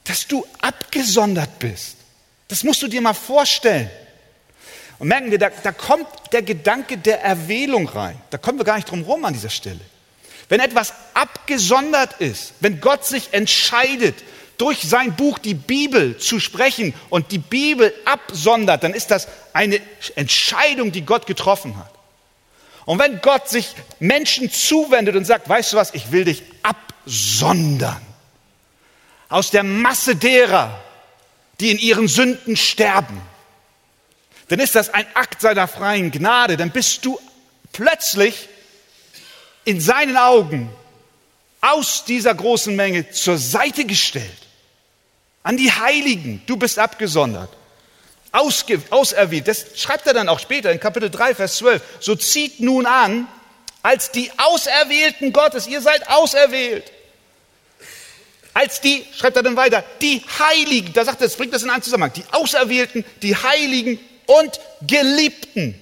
Dass 0.05 0.27
du 0.27 0.47
abgesondert 0.61 1.59
bist. 1.59 1.97
Das 2.49 2.63
musst 2.63 2.83
du 2.83 2.89
dir 2.89 3.03
mal 3.03 3.15
vorstellen. 3.15 3.91
Und 4.99 5.09
merken 5.09 5.31
wir, 5.31 5.39
da, 5.39 5.51
da 5.63 5.73
kommt 5.73 6.07
der 6.33 6.43
Gedanke 6.43 6.99
der 6.99 7.23
Erwählung 7.23 7.89
rein. 7.89 8.21
Da 8.31 8.39
kommen 8.39 8.59
wir 8.59 8.65
gar 8.65 8.77
nicht 8.77 8.91
drum 8.91 9.03
rum 9.03 9.25
an 9.25 9.35
dieser 9.35 9.51
Stelle. 9.51 9.81
Wenn 10.49 10.61
etwas 10.61 10.93
abgesondert 11.15 12.21
ist, 12.21 12.55
wenn 12.61 12.81
Gott 12.81 13.05
sich 13.05 13.33
entscheidet, 13.33 14.15
durch 14.59 14.83
sein 14.83 15.17
Buch 15.17 15.39
die 15.39 15.55
Bibel 15.55 16.17
zu 16.19 16.39
sprechen 16.39 16.95
und 17.11 17.33
die 17.33 17.39
Bibel 17.39 17.93
absondert, 18.05 18.85
dann 18.85 18.95
ist 18.95 19.11
das 19.11 19.27
eine 19.53 19.81
Entscheidung, 20.15 20.93
die 20.93 21.05
Gott 21.05 21.27
getroffen 21.27 21.77
hat. 21.77 21.91
Und 22.85 22.99
wenn 22.99 23.21
Gott 23.21 23.49
sich 23.49 23.75
Menschen 23.99 24.51
zuwendet 24.51 25.17
und 25.17 25.25
sagt, 25.25 25.49
weißt 25.49 25.73
du 25.73 25.77
was, 25.77 25.95
ich 25.95 26.13
will 26.13 26.25
dich 26.25 26.43
absondern 26.63 28.01
aus 29.29 29.51
der 29.51 29.65
Masse 29.65 30.17
derer, 30.17 30.81
die 31.61 31.71
in 31.71 31.79
ihren 31.79 32.09
Sünden 32.09 32.57
sterben, 32.57 33.21
dann 34.49 34.61
ist 34.61 34.75
das 34.75 34.93
ein 34.93 35.07
Akt 35.15 35.41
seiner 35.41 35.69
freien 35.69 36.11
Gnade, 36.11 36.57
dann 36.57 36.71
bist 36.71 37.05
du 37.05 37.19
plötzlich 37.73 38.49
in 39.65 39.81
seinen 39.81 40.17
Augen 40.17 40.71
aus 41.61 42.05
dieser 42.05 42.35
großen 42.35 42.77
Menge 42.77 43.11
zur 43.11 43.39
Seite 43.39 43.85
gestellt. 43.85 44.31
An 45.43 45.57
die 45.57 45.73
Heiligen, 45.73 46.43
du 46.47 46.57
bist 46.57 46.79
abgesondert. 46.79 47.51
Ausge 48.33 48.83
auserwählt. 48.91 49.47
Das 49.47 49.67
schreibt 49.77 50.07
er 50.07 50.13
dann 50.13 50.29
auch 50.29 50.41
später 50.41 50.73
in 50.73 50.81
Kapitel 50.81 51.09
3, 51.09 51.35
Vers 51.35 51.59
12. 51.59 51.83
So 52.01 52.17
zieht 52.17 52.61
nun 52.61 52.85
an, 52.85 53.29
als 53.83 54.11
die 54.11 54.31
Auserwählten 54.39 55.33
Gottes. 55.33 55.67
Ihr 55.67 55.81
seid 55.81 56.09
auserwählt. 56.11 56.91
Als 58.55 58.81
die, 58.81 59.05
schreibt 59.17 59.37
er 59.37 59.43
dann 59.43 59.57
weiter, 59.57 59.85
die 60.01 60.23
Heiligen, 60.39 60.93
da 60.93 61.05
sagt 61.05 61.21
er, 61.21 61.27
es 61.27 61.37
bringt 61.37 61.53
das 61.53 61.63
in 61.63 61.71
einen 61.71 61.83
Zusammenhang, 61.83 62.13
die 62.13 62.25
Auserwählten, 62.33 63.05
die 63.23 63.37
Heiligen 63.37 63.99
und 64.27 64.61
Geliebten. 64.87 65.81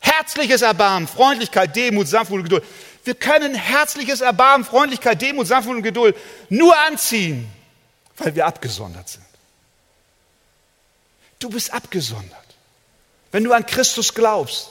Herzliches 0.00 0.62
Erbarmen, 0.62 1.06
Freundlichkeit, 1.06 1.76
Demut, 1.76 2.08
Sanftmut 2.08 2.40
und 2.40 2.44
Geduld. 2.44 2.64
Wir 3.04 3.14
können 3.14 3.54
herzliches 3.54 4.20
Erbarmen, 4.20 4.64
Freundlichkeit, 4.64 5.20
Demut, 5.20 5.46
Sanftmut 5.46 5.76
und 5.76 5.82
Geduld 5.82 6.16
nur 6.48 6.76
anziehen, 6.78 7.48
weil 8.16 8.34
wir 8.34 8.46
abgesondert 8.46 9.08
sind. 9.08 9.24
Du 11.38 11.50
bist 11.50 11.72
abgesondert. 11.72 12.38
Wenn 13.32 13.44
du 13.44 13.52
an 13.52 13.66
Christus 13.66 14.14
glaubst, 14.14 14.70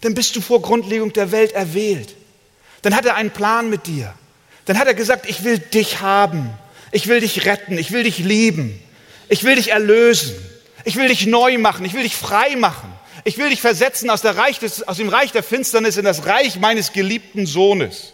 dann 0.00 0.14
bist 0.14 0.36
du 0.36 0.40
vor 0.40 0.62
Grundlegung 0.62 1.12
der 1.12 1.32
Welt 1.32 1.52
erwählt. 1.52 2.14
Dann 2.82 2.94
hat 2.94 3.04
er 3.04 3.16
einen 3.16 3.30
Plan 3.30 3.68
mit 3.68 3.86
dir. 3.86 4.14
Dann 4.66 4.78
hat 4.78 4.86
er 4.86 4.94
gesagt, 4.94 5.28
ich 5.28 5.44
will 5.44 5.58
dich 5.58 6.00
haben. 6.00 6.50
Ich 6.92 7.08
will 7.08 7.20
dich 7.20 7.44
retten. 7.46 7.76
Ich 7.76 7.92
will 7.92 8.04
dich 8.04 8.18
lieben. 8.18 8.80
Ich 9.28 9.44
will 9.44 9.56
dich 9.56 9.72
erlösen. 9.72 10.34
Ich 10.86 10.94
will 10.94 11.08
dich 11.08 11.26
neu 11.26 11.58
machen. 11.58 11.84
Ich 11.84 11.94
will 11.94 12.04
dich 12.04 12.14
frei 12.14 12.54
machen. 12.54 12.92
Ich 13.24 13.38
will 13.38 13.50
dich 13.50 13.60
versetzen 13.60 14.08
aus, 14.08 14.22
des, 14.22 14.84
aus 14.84 14.98
dem 14.98 15.08
Reich 15.08 15.32
der 15.32 15.42
Finsternis 15.42 15.96
in 15.96 16.04
das 16.04 16.26
Reich 16.26 16.60
meines 16.60 16.92
geliebten 16.92 17.44
Sohnes. 17.44 18.12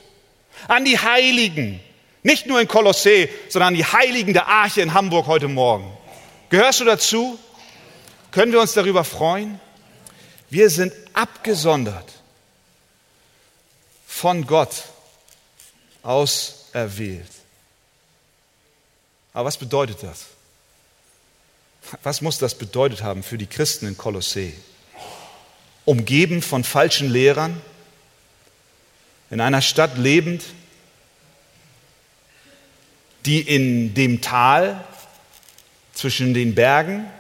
An 0.69 0.87
die 0.87 0.99
Heiligen. 0.99 1.81
Nicht 2.23 2.47
nur 2.47 2.63
in 2.63 2.69
Kolossee, 2.69 3.29
sondern 3.51 3.69
an 3.69 3.75
die 3.75 3.85
Heiligen 3.85 4.33
der 4.33 4.47
Arche 4.49 4.81
in 4.81 4.95
Hamburg 4.95 5.27
heute 5.27 5.49
Morgen. 5.49 5.93
Gehörst 6.49 6.81
du 6.81 6.87
dazu? 6.87 7.39
Können 8.31 8.53
wir 8.53 8.61
uns 8.63 8.73
darüber 8.73 9.05
freuen? 9.05 9.61
Wir 10.49 10.71
sind 10.71 10.95
abgesondert 11.13 12.11
von 14.07 14.47
Gott 14.47 14.85
auserwählt. 16.03 17.31
Aber 19.35 19.45
was 19.45 19.59
bedeutet 19.59 19.99
das? 20.03 20.29
Was 22.03 22.21
muss 22.21 22.39
das 22.39 22.57
bedeutet 22.57 23.03
haben 23.03 23.23
für 23.23 23.39
die 23.39 23.47
Christen 23.47 23.87
in 23.87 23.97
Kolossee? 23.97 24.55
Umgeben 25.85 26.43
von 26.43 26.65
falschen 26.65 27.11
Lehrern, 27.11 27.61
in 29.31 29.41
einer 29.41 29.63
Stadt 29.63 29.97
lebend, 29.99 30.45
die 33.25 33.41
in 33.41 33.95
dem 33.95 34.21
Tal 34.21 34.85
zwischen 35.95 36.35
den 36.35 36.55
Bergen 36.55 37.11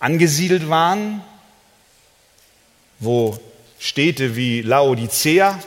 angesiedelt 0.00 0.68
waren, 0.68 1.22
wo 2.98 3.38
Städte 3.78 4.36
wie 4.36 4.62
Laodicea 4.62 5.58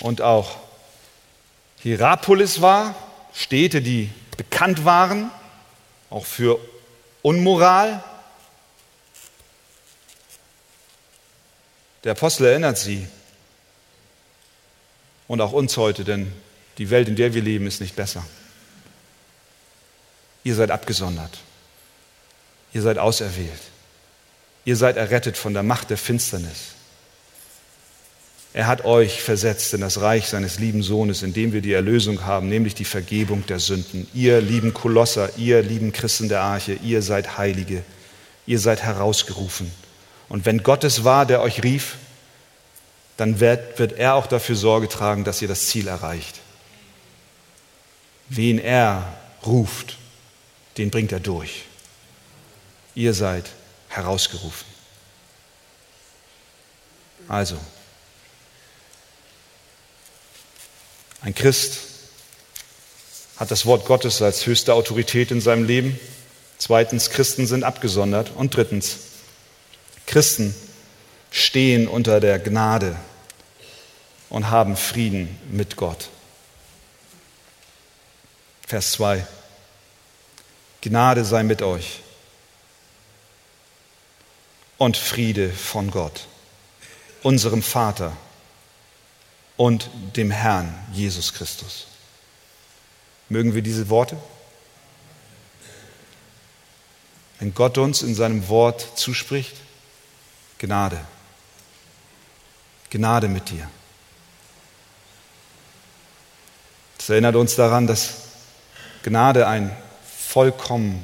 und 0.00 0.20
auch 0.20 0.58
Hierapolis 1.82 2.60
war, 2.60 2.94
Städte, 3.34 3.82
die 3.82 4.10
bekannt 4.36 4.84
waren, 4.84 5.30
auch 6.10 6.26
für 6.26 6.58
Unmoral. 7.22 8.02
Der 12.04 12.12
Apostel 12.12 12.46
erinnert 12.46 12.78
sie 12.78 13.06
und 15.28 15.40
auch 15.40 15.52
uns 15.52 15.76
heute, 15.76 16.04
denn 16.04 16.32
die 16.78 16.90
Welt, 16.90 17.08
in 17.08 17.16
der 17.16 17.34
wir 17.34 17.42
leben, 17.42 17.66
ist 17.66 17.80
nicht 17.80 17.96
besser. 17.96 18.24
Ihr 20.44 20.54
seid 20.54 20.70
abgesondert. 20.70 21.38
Ihr 22.72 22.82
seid 22.82 22.98
auserwählt. 22.98 23.60
Ihr 24.64 24.76
seid 24.76 24.96
errettet 24.96 25.36
von 25.36 25.54
der 25.54 25.62
Macht 25.62 25.90
der 25.90 25.98
Finsternis. 25.98 26.74
Er 28.54 28.66
hat 28.66 28.84
euch 28.84 29.22
versetzt 29.22 29.72
in 29.72 29.80
das 29.80 30.00
Reich 30.00 30.28
seines 30.28 30.58
lieben 30.58 30.82
Sohnes, 30.82 31.22
in 31.22 31.32
dem 31.32 31.52
wir 31.52 31.62
die 31.62 31.72
Erlösung 31.72 32.26
haben, 32.26 32.48
nämlich 32.48 32.74
die 32.74 32.84
Vergebung 32.84 33.46
der 33.46 33.58
Sünden. 33.58 34.06
Ihr 34.12 34.42
lieben 34.42 34.74
Kolosser, 34.74 35.30
ihr 35.38 35.62
lieben 35.62 35.92
Christen 35.92 36.28
der 36.28 36.42
Arche, 36.42 36.74
ihr 36.74 37.00
seid 37.00 37.38
Heilige, 37.38 37.82
ihr 38.46 38.58
seid 38.58 38.82
herausgerufen. 38.82 39.70
Und 40.28 40.44
wenn 40.44 40.62
Gott 40.62 40.84
es 40.84 41.02
war, 41.02 41.24
der 41.24 41.40
euch 41.40 41.62
rief, 41.62 41.96
dann 43.16 43.40
wird, 43.40 43.78
wird 43.78 43.92
er 43.92 44.14
auch 44.14 44.26
dafür 44.26 44.56
Sorge 44.56 44.88
tragen, 44.88 45.24
dass 45.24 45.40
ihr 45.40 45.48
das 45.48 45.66
Ziel 45.66 45.88
erreicht. 45.88 46.40
Wen 48.28 48.58
er 48.58 49.16
ruft, 49.46 49.96
den 50.76 50.90
bringt 50.90 51.12
er 51.12 51.20
durch. 51.20 51.64
Ihr 52.94 53.14
seid 53.14 53.50
herausgerufen. 53.88 54.66
Also, 57.28 57.56
ein 61.22 61.34
Christ 61.34 61.78
hat 63.36 63.50
das 63.50 63.64
Wort 63.64 63.86
Gottes 63.86 64.20
als 64.22 64.46
höchste 64.46 64.74
Autorität 64.74 65.30
in 65.30 65.40
seinem 65.40 65.64
Leben. 65.64 65.98
Zweitens, 66.58 67.10
Christen 67.10 67.46
sind 67.46 67.64
abgesondert. 67.64 68.32
Und 68.34 68.56
drittens, 68.56 68.98
Christen 70.06 70.54
stehen 71.30 71.88
unter 71.88 72.20
der 72.20 72.38
Gnade 72.38 72.96
und 74.28 74.50
haben 74.50 74.76
Frieden 74.76 75.38
mit 75.50 75.76
Gott. 75.76 76.08
Vers 78.66 78.92
2. 78.92 79.26
Gnade 80.80 81.24
sei 81.24 81.42
mit 81.44 81.62
euch 81.62 82.00
und 84.78 84.96
Friede 84.96 85.50
von 85.50 85.90
Gott, 85.92 86.26
unserem 87.22 87.62
Vater 87.62 88.16
und 89.56 89.90
dem 90.16 90.30
Herrn 90.30 90.74
Jesus 90.92 91.32
Christus. 91.34 91.86
Mögen 93.28 93.54
wir 93.54 93.62
diese 93.62 93.88
Worte? 93.88 94.16
Wenn 97.38 97.54
Gott 97.54 97.78
uns 97.78 98.02
in 98.02 98.14
seinem 98.14 98.48
Wort 98.48 98.98
zuspricht, 98.98 99.56
Gnade, 100.58 101.00
Gnade 102.90 103.28
mit 103.28 103.50
dir. 103.50 103.68
Das 106.98 107.08
erinnert 107.08 107.34
uns 107.34 107.56
daran, 107.56 107.88
dass 107.88 108.14
Gnade 109.02 109.48
ein 109.48 109.76
vollkommen, 110.32 111.02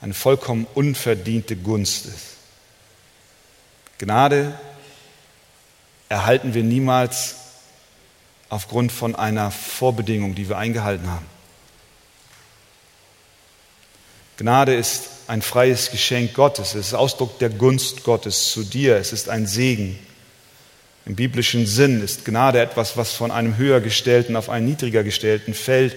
eine 0.00 0.14
vollkommen 0.14 0.66
unverdiente 0.74 1.54
Gunst 1.54 2.06
ist. 2.06 2.26
Gnade 3.98 4.58
erhalten 6.10 6.52
wir 6.52 6.62
niemals 6.62 7.36
aufgrund 8.50 8.92
von 8.92 9.14
einer 9.14 9.50
Vorbedingung, 9.50 10.34
die 10.34 10.50
wir 10.50 10.58
eingehalten 10.58 11.10
haben. 11.10 11.26
Gnade 14.36 14.74
ist 14.74 15.08
ein 15.26 15.40
freies 15.40 15.90
Geschenk 15.90 16.34
Gottes, 16.34 16.74
es 16.74 16.88
ist 16.88 16.94
Ausdruck 16.94 17.38
der 17.38 17.48
Gunst 17.48 18.04
Gottes 18.04 18.50
zu 18.50 18.62
dir, 18.62 18.96
es 18.96 19.14
ist 19.14 19.30
ein 19.30 19.46
Segen. 19.46 19.98
Im 21.06 21.16
biblischen 21.16 21.66
Sinn 21.66 22.02
ist 22.02 22.26
Gnade 22.26 22.60
etwas, 22.60 22.98
was 22.98 23.12
von 23.12 23.30
einem 23.30 23.56
höher 23.56 23.80
gestellten 23.80 24.36
auf 24.36 24.50
einen 24.50 24.66
niedriger 24.66 25.02
gestellten 25.02 25.54
fällt 25.54 25.96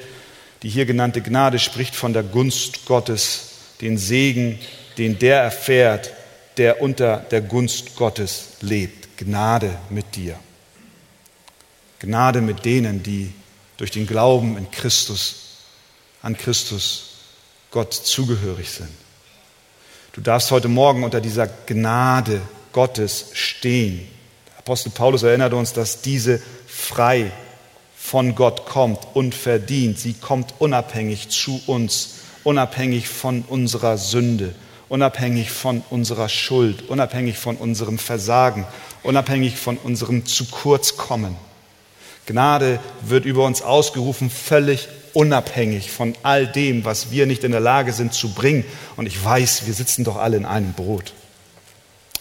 die 0.63 0.69
hier 0.69 0.85
genannte 0.85 1.21
Gnade 1.21 1.59
spricht 1.59 1.93
von 1.93 2.13
der 2.13 2.23
Gunst 2.23 2.85
Gottes, 2.85 3.49
den 3.81 3.97
Segen, 3.97 4.59
den 4.97 5.19
der 5.19 5.41
erfährt, 5.41 6.13
der 6.57 6.81
unter 6.81 7.17
der 7.17 7.41
Gunst 7.41 7.95
Gottes 7.97 8.53
lebt. 8.61 9.02
Gnade 9.17 9.77
mit 9.89 10.15
dir. 10.15 10.39
Gnade 11.99 12.41
mit 12.41 12.65
denen, 12.65 13.03
die 13.03 13.33
durch 13.77 13.91
den 13.91 14.07
Glauben 14.07 14.57
in 14.57 14.69
Christus, 14.71 15.35
an 16.21 16.37
Christus 16.37 17.11
Gott 17.71 17.93
zugehörig 17.93 18.69
sind. 18.69 18.89
Du 20.13 20.21
darfst 20.21 20.51
heute 20.51 20.67
Morgen 20.67 21.03
unter 21.03 21.21
dieser 21.21 21.47
Gnade 21.47 22.41
Gottes 22.71 23.31
stehen. 23.33 24.07
Der 24.47 24.59
Apostel 24.59 24.91
Paulus 24.91 25.23
erinnert 25.23 25.53
uns, 25.53 25.73
dass 25.73 26.01
diese 26.01 26.41
frei 26.67 27.31
von 27.97 28.35
Gott 28.35 28.65
kommt, 28.65 28.99
unverdient. 29.13 29.97
Sie 29.97 30.13
kommt 30.13 30.53
unabhängig 30.59 31.29
zu 31.29 31.61
uns, 31.65 32.15
unabhängig 32.43 33.07
von 33.07 33.43
unserer 33.43 33.97
Sünde, 33.97 34.53
unabhängig 34.93 35.49
von 35.49 35.83
unserer 35.89 36.29
Schuld, 36.29 36.87
unabhängig 36.87 37.39
von 37.39 37.57
unserem 37.57 37.97
Versagen, 37.97 38.67
unabhängig 39.01 39.57
von 39.57 39.77
unserem 39.77 40.27
zu 40.27 40.45
kurz 40.45 40.97
kommen. 40.97 41.35
Gnade 42.27 42.79
wird 43.01 43.25
über 43.25 43.43
uns 43.43 43.63
ausgerufen, 43.63 44.29
völlig 44.29 44.87
unabhängig 45.13 45.89
von 45.89 46.13
all 46.21 46.45
dem, 46.45 46.85
was 46.85 47.09
wir 47.09 47.25
nicht 47.25 47.43
in 47.43 47.51
der 47.51 47.59
Lage 47.59 47.91
sind 47.91 48.13
zu 48.13 48.35
bringen. 48.35 48.65
Und 48.95 49.07
ich 49.07 49.21
weiß, 49.21 49.65
wir 49.65 49.73
sitzen 49.73 50.03
doch 50.03 50.17
alle 50.17 50.37
in 50.37 50.45
einem 50.45 50.73
Brot. 50.73 51.13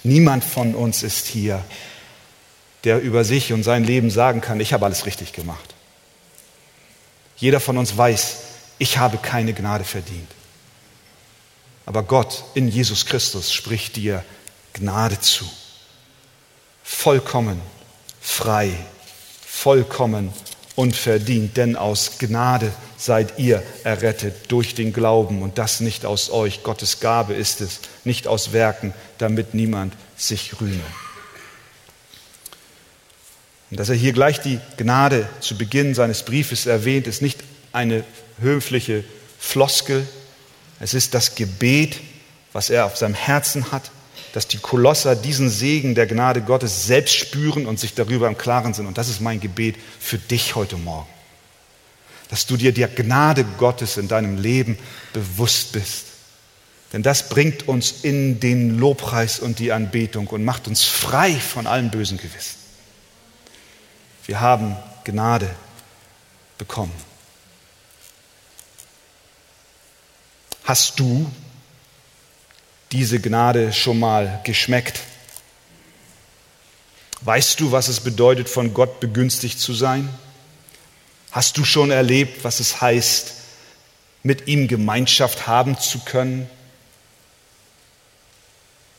Niemand 0.02 0.42
von 0.42 0.74
uns 0.74 1.02
ist 1.02 1.26
hier, 1.26 1.62
der 2.84 3.02
über 3.02 3.24
sich 3.24 3.52
und 3.52 3.64
sein 3.64 3.84
Leben 3.84 4.10
sagen 4.10 4.40
kann, 4.40 4.60
ich 4.60 4.72
habe 4.72 4.86
alles 4.86 5.04
richtig 5.04 5.34
gemacht. 5.34 5.74
Jeder 7.36 7.60
von 7.60 7.76
uns 7.76 7.94
weiß, 7.94 8.38
ich 8.78 8.96
habe 8.96 9.18
keine 9.18 9.52
Gnade 9.52 9.84
verdient. 9.84 10.30
Aber 11.86 12.02
Gott 12.02 12.44
in 12.54 12.68
Jesus 12.68 13.06
Christus 13.06 13.52
spricht 13.52 13.96
dir 13.96 14.24
Gnade 14.72 15.20
zu. 15.20 15.44
Vollkommen 16.82 17.60
frei, 18.20 18.72
vollkommen 19.46 20.32
unverdient, 20.74 21.56
denn 21.56 21.76
aus 21.76 22.18
Gnade 22.18 22.72
seid 22.96 23.38
ihr 23.38 23.62
errettet 23.84 24.50
durch 24.50 24.74
den 24.74 24.92
Glauben 24.92 25.42
und 25.42 25.58
das 25.58 25.80
nicht 25.80 26.06
aus 26.06 26.30
euch. 26.30 26.62
Gottes 26.62 27.00
Gabe 27.00 27.34
ist 27.34 27.60
es, 27.60 27.80
nicht 28.04 28.26
aus 28.26 28.52
Werken, 28.52 28.94
damit 29.18 29.54
niemand 29.54 29.94
sich 30.16 30.60
rühme. 30.60 30.84
Und 33.70 33.80
dass 33.80 33.88
er 33.88 33.94
hier 33.94 34.12
gleich 34.12 34.40
die 34.40 34.60
Gnade 34.76 35.28
zu 35.40 35.56
Beginn 35.56 35.94
seines 35.94 36.24
Briefes 36.24 36.66
erwähnt, 36.66 37.06
ist 37.06 37.22
nicht 37.22 37.40
eine 37.72 38.04
höfliche 38.40 39.04
Floskel, 39.38 40.06
es 40.82 40.94
ist 40.94 41.14
das 41.14 41.36
Gebet, 41.36 42.00
was 42.52 42.68
er 42.68 42.86
auf 42.86 42.96
seinem 42.96 43.14
Herzen 43.14 43.70
hat, 43.70 43.92
dass 44.32 44.48
die 44.48 44.58
Kolosser 44.58 45.14
diesen 45.14 45.48
Segen 45.48 45.94
der 45.94 46.08
Gnade 46.08 46.42
Gottes 46.42 46.86
selbst 46.86 47.14
spüren 47.14 47.66
und 47.66 47.78
sich 47.78 47.94
darüber 47.94 48.26
im 48.26 48.36
Klaren 48.36 48.74
sind. 48.74 48.86
Und 48.86 48.98
das 48.98 49.08
ist 49.08 49.20
mein 49.20 49.38
Gebet 49.38 49.76
für 50.00 50.18
dich 50.18 50.56
heute 50.56 50.76
Morgen. 50.76 51.08
Dass 52.30 52.46
du 52.46 52.56
dir 52.56 52.74
der 52.74 52.88
Gnade 52.88 53.44
Gottes 53.58 53.96
in 53.96 54.08
deinem 54.08 54.38
Leben 54.38 54.76
bewusst 55.12 55.70
bist. 55.70 56.06
Denn 56.92 57.04
das 57.04 57.28
bringt 57.28 57.68
uns 57.68 58.02
in 58.02 58.40
den 58.40 58.76
Lobpreis 58.76 59.38
und 59.38 59.60
die 59.60 59.70
Anbetung 59.70 60.26
und 60.26 60.44
macht 60.44 60.66
uns 60.66 60.82
frei 60.82 61.32
von 61.32 61.68
allem 61.68 61.92
bösen 61.92 62.18
Gewissen. 62.18 62.56
Wir 64.26 64.40
haben 64.40 64.76
Gnade 65.04 65.48
bekommen. 66.58 67.11
Hast 70.64 71.00
du 71.00 71.30
diese 72.92 73.20
Gnade 73.20 73.72
schon 73.72 73.98
mal 73.98 74.40
geschmeckt? 74.44 75.00
Weißt 77.22 77.58
du, 77.60 77.72
was 77.72 77.88
es 77.88 78.00
bedeutet, 78.00 78.48
von 78.48 78.74
Gott 78.74 79.00
begünstigt 79.00 79.58
zu 79.58 79.74
sein? 79.74 80.08
Hast 81.32 81.56
du 81.56 81.64
schon 81.64 81.90
erlebt, 81.90 82.44
was 82.44 82.60
es 82.60 82.80
heißt, 82.80 83.34
mit 84.22 84.46
ihm 84.46 84.68
Gemeinschaft 84.68 85.46
haben 85.46 85.78
zu 85.78 86.00
können? 86.00 86.48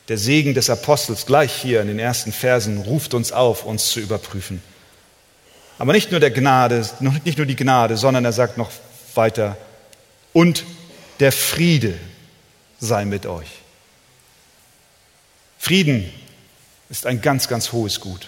Der 0.09 0.17
Segen 0.17 0.53
des 0.53 0.69
Apostels 0.69 1.25
gleich 1.25 1.53
hier 1.53 1.81
in 1.81 1.87
den 1.87 1.99
ersten 1.99 2.33
Versen 2.33 2.79
ruft 2.79 3.13
uns 3.13 3.31
auf, 3.31 3.63
uns 3.63 3.89
zu 3.91 4.01
überprüfen. 4.01 4.61
Aber 5.77 5.93
nicht 5.93 6.11
nur 6.11 6.19
der 6.19 6.31
Gnade, 6.31 6.85
nicht 7.23 7.37
nur 7.37 7.47
die 7.47 7.55
Gnade, 7.55 7.95
sondern 7.95 8.25
er 8.25 8.33
sagt 8.33 8.57
noch 8.57 8.71
weiter, 9.15 9.57
und 10.33 10.65
der 11.19 11.31
Friede 11.31 11.97
sei 12.79 13.05
mit 13.05 13.25
euch. 13.25 13.47
Frieden 15.57 16.11
ist 16.89 17.05
ein 17.05 17.21
ganz, 17.21 17.47
ganz 17.47 17.71
hohes 17.71 17.99
Gut. 17.99 18.27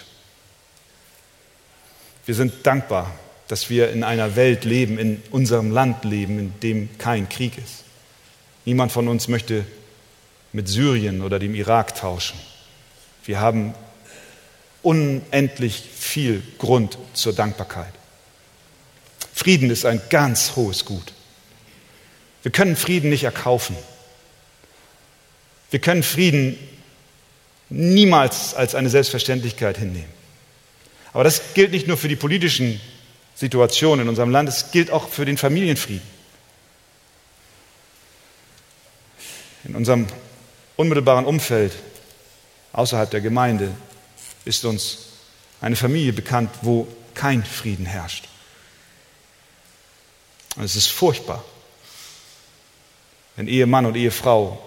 Wir 2.24 2.34
sind 2.34 2.66
dankbar, 2.66 3.12
dass 3.48 3.70
wir 3.70 3.90
in 3.90 4.02
einer 4.02 4.34
Welt 4.36 4.64
leben, 4.64 4.98
in 4.98 5.22
unserem 5.30 5.70
Land 5.70 6.04
leben, 6.04 6.38
in 6.38 6.60
dem 6.60 6.98
kein 6.98 7.28
Krieg 7.28 7.58
ist. 7.58 7.84
Niemand 8.64 8.90
von 8.90 9.06
uns 9.06 9.28
möchte 9.28 9.64
mit 10.52 10.68
Syrien 10.68 11.22
oder 11.22 11.38
dem 11.38 11.54
Irak 11.54 11.94
tauschen. 11.94 12.38
Wir 13.24 13.40
haben 13.40 13.74
unendlich 14.82 15.82
viel 15.96 16.42
Grund 16.58 16.98
zur 17.12 17.32
Dankbarkeit. 17.32 17.92
Frieden 19.34 19.70
ist 19.70 19.84
ein 19.84 20.00
ganz 20.08 20.56
hohes 20.56 20.84
Gut. 20.84 21.12
Wir 22.46 22.52
können 22.52 22.76
Frieden 22.76 23.10
nicht 23.10 23.24
erkaufen. 23.24 23.76
Wir 25.72 25.80
können 25.80 26.04
Frieden 26.04 26.56
niemals 27.70 28.54
als 28.54 28.76
eine 28.76 28.88
Selbstverständlichkeit 28.88 29.78
hinnehmen. 29.78 30.12
Aber 31.12 31.24
das 31.24 31.54
gilt 31.54 31.72
nicht 31.72 31.88
nur 31.88 31.96
für 31.96 32.06
die 32.06 32.14
politischen 32.14 32.80
Situationen 33.34 34.04
in 34.04 34.08
unserem 34.08 34.30
Land, 34.30 34.48
es 34.48 34.70
gilt 34.70 34.92
auch 34.92 35.08
für 35.08 35.24
den 35.24 35.36
Familienfrieden. 35.38 36.06
In 39.64 39.74
unserem 39.74 40.06
unmittelbaren 40.76 41.24
Umfeld, 41.24 41.72
außerhalb 42.72 43.10
der 43.10 43.22
Gemeinde, 43.22 43.72
ist 44.44 44.64
uns 44.64 44.98
eine 45.60 45.74
Familie 45.74 46.12
bekannt, 46.12 46.50
wo 46.62 46.86
kein 47.12 47.44
Frieden 47.44 47.86
herrscht. 47.86 48.28
Und 50.54 50.62
es 50.62 50.76
ist 50.76 50.86
furchtbar 50.86 51.44
wenn 53.36 53.48
Ehemann 53.48 53.86
und 53.86 53.96
Ehefrau 53.96 54.62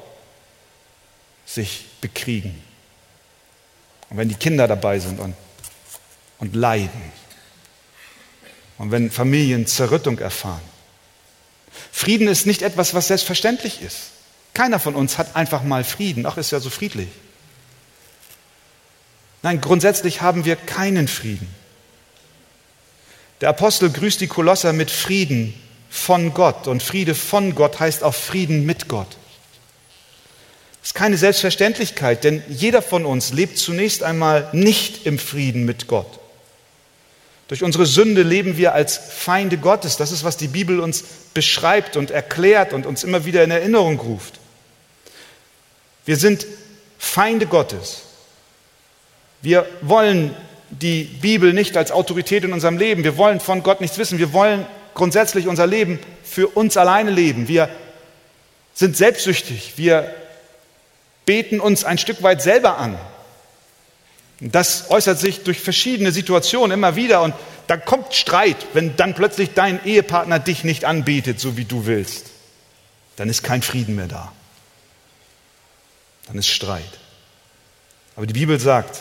sich 1.46 1.86
bekriegen. 2.02 2.62
Und 4.10 4.18
wenn 4.18 4.30
die 4.30 4.36
Kinder 4.36 4.68
dabei 4.68 5.00
sind 5.00 5.20
und, 5.20 5.36
und 6.40 6.56
leiden. 6.56 7.12
Und 8.78 8.92
wenn 8.92 9.12
Familien 9.12 9.68
Zerrüttung 9.68 10.20
erfahren. 10.20 10.62
Frieden 11.92 12.28
ist 12.28 12.46
nicht 12.46 12.62
etwas, 12.62 12.94
was 12.94 13.08
selbstverständlich 13.08 13.82
ist. 13.82 14.12
Keiner 14.54 14.80
von 14.80 14.96
uns 14.96 15.18
hat 15.18 15.36
einfach 15.36 15.64
mal 15.64 15.84
Frieden. 15.84 16.26
Ach, 16.26 16.38
ist 16.38 16.52
ja 16.52 16.60
so 16.60 16.70
friedlich. 16.70 17.10
Nein, 19.42 19.62
grundsätzlich 19.62 20.22
haben 20.22 20.46
wir 20.46 20.56
keinen 20.56 21.08
Frieden. 21.08 21.48
Der 23.42 23.50
Apostel 23.50 23.90
grüßt 23.90 24.20
die 24.22 24.28
Kolosser 24.28 24.74
mit 24.74 24.92
Frieden, 24.92 25.54
von 25.90 26.34
Gott. 26.34 26.68
Und 26.68 26.84
Friede 26.84 27.16
von 27.16 27.56
Gott 27.56 27.80
heißt 27.80 28.04
auch 28.04 28.14
Frieden 28.16 28.66
mit 28.66 28.88
Gott. 28.88 29.18
Das 30.82 30.92
ist 30.92 30.94
keine 30.94 31.18
Selbstverständlichkeit, 31.18 32.24
denn 32.24 32.42
jeder 32.48 32.82
von 32.82 33.06
uns 33.06 33.34
lebt 33.34 33.58
zunächst 33.58 34.02
einmal 34.02 34.50
nicht 34.54 35.06
im 35.06 35.20
Frieden 35.20 35.66
mit 35.66 35.88
Gott. 35.88 36.20
Durch 37.50 37.64
unsere 37.64 37.88
Sünde 37.88 38.22
leben 38.22 38.58
wir 38.58 38.74
als 38.74 38.98
Feinde 38.98 39.58
Gottes. 39.58 39.98
Das 39.98 40.12
ist, 40.12 40.24
was 40.24 40.38
die 40.38 40.48
Bibel 40.48 40.80
uns 40.80 41.04
beschreibt 41.34 41.98
und 41.98 42.12
erklärt 42.12 42.74
und 42.74 42.86
uns 42.86 43.04
immer 43.04 43.26
wieder 43.26 43.44
in 43.44 43.52
Erinnerung 43.52 44.00
ruft. 44.00 44.40
Wir 46.06 46.16
sind 46.16 46.46
Feinde 47.00 47.48
Gottes. 47.48 48.04
Wir 49.42 49.66
wollen 49.82 50.36
die 50.70 51.04
Bibel 51.04 51.54
nicht 51.54 51.76
als 51.76 51.92
Autorität 51.92 52.44
in 52.44 52.54
unserem 52.54 52.78
Leben. 52.78 53.04
Wir 53.04 53.18
wollen 53.18 53.40
von 53.40 53.64
Gott 53.64 53.82
nichts 53.82 53.98
wissen. 53.98 54.20
Wir 54.20 54.32
wollen 54.32 54.66
grundsätzlich 55.00 55.48
unser 55.48 55.66
Leben 55.66 55.98
für 56.26 56.48
uns 56.50 56.76
alleine 56.76 57.10
leben. 57.10 57.48
Wir 57.48 57.70
sind 58.74 58.98
selbstsüchtig. 58.98 59.76
Wir 59.78 60.14
beten 61.26 61.62
uns 61.62 61.86
ein 61.86 61.98
Stück 61.98 62.22
weit 62.22 62.42
selber 62.42 62.78
an. 62.78 63.00
Das 64.42 64.92
äußert 64.92 65.18
sich 65.18 65.44
durch 65.44 65.62
verschiedene 65.62 66.12
Situationen 66.12 66.72
immer 66.72 66.98
wieder 66.98 67.22
und 67.22 67.34
da 67.68 67.78
kommt 67.78 68.14
Streit, 68.14 68.58
wenn 68.74 68.98
dann 68.98 69.16
plötzlich 69.16 69.54
dein 69.54 69.84
Ehepartner 69.86 70.38
dich 70.38 70.66
nicht 70.66 70.84
anbetet, 70.84 71.40
so 71.40 71.56
wie 71.56 71.66
du 71.66 71.86
willst. 71.86 72.32
Dann 73.16 73.30
ist 73.30 73.42
kein 73.42 73.62
Frieden 73.62 73.96
mehr 73.96 74.08
da. 74.08 74.34
Dann 76.28 76.38
ist 76.38 76.50
Streit. 76.50 77.00
Aber 78.18 78.26
die 78.26 78.34
Bibel 78.34 78.60
sagt, 78.60 79.00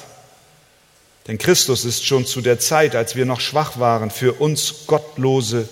denn 1.26 1.38
Christus 1.38 1.84
ist 1.84 2.06
schon 2.06 2.24
zu 2.24 2.40
der 2.40 2.60
Zeit, 2.60 2.94
als 2.94 3.16
wir 3.16 3.26
noch 3.26 3.40
schwach 3.40 3.80
waren, 3.80 4.10
für 4.10 4.34
uns 4.34 4.86
Gottlose 4.86 5.68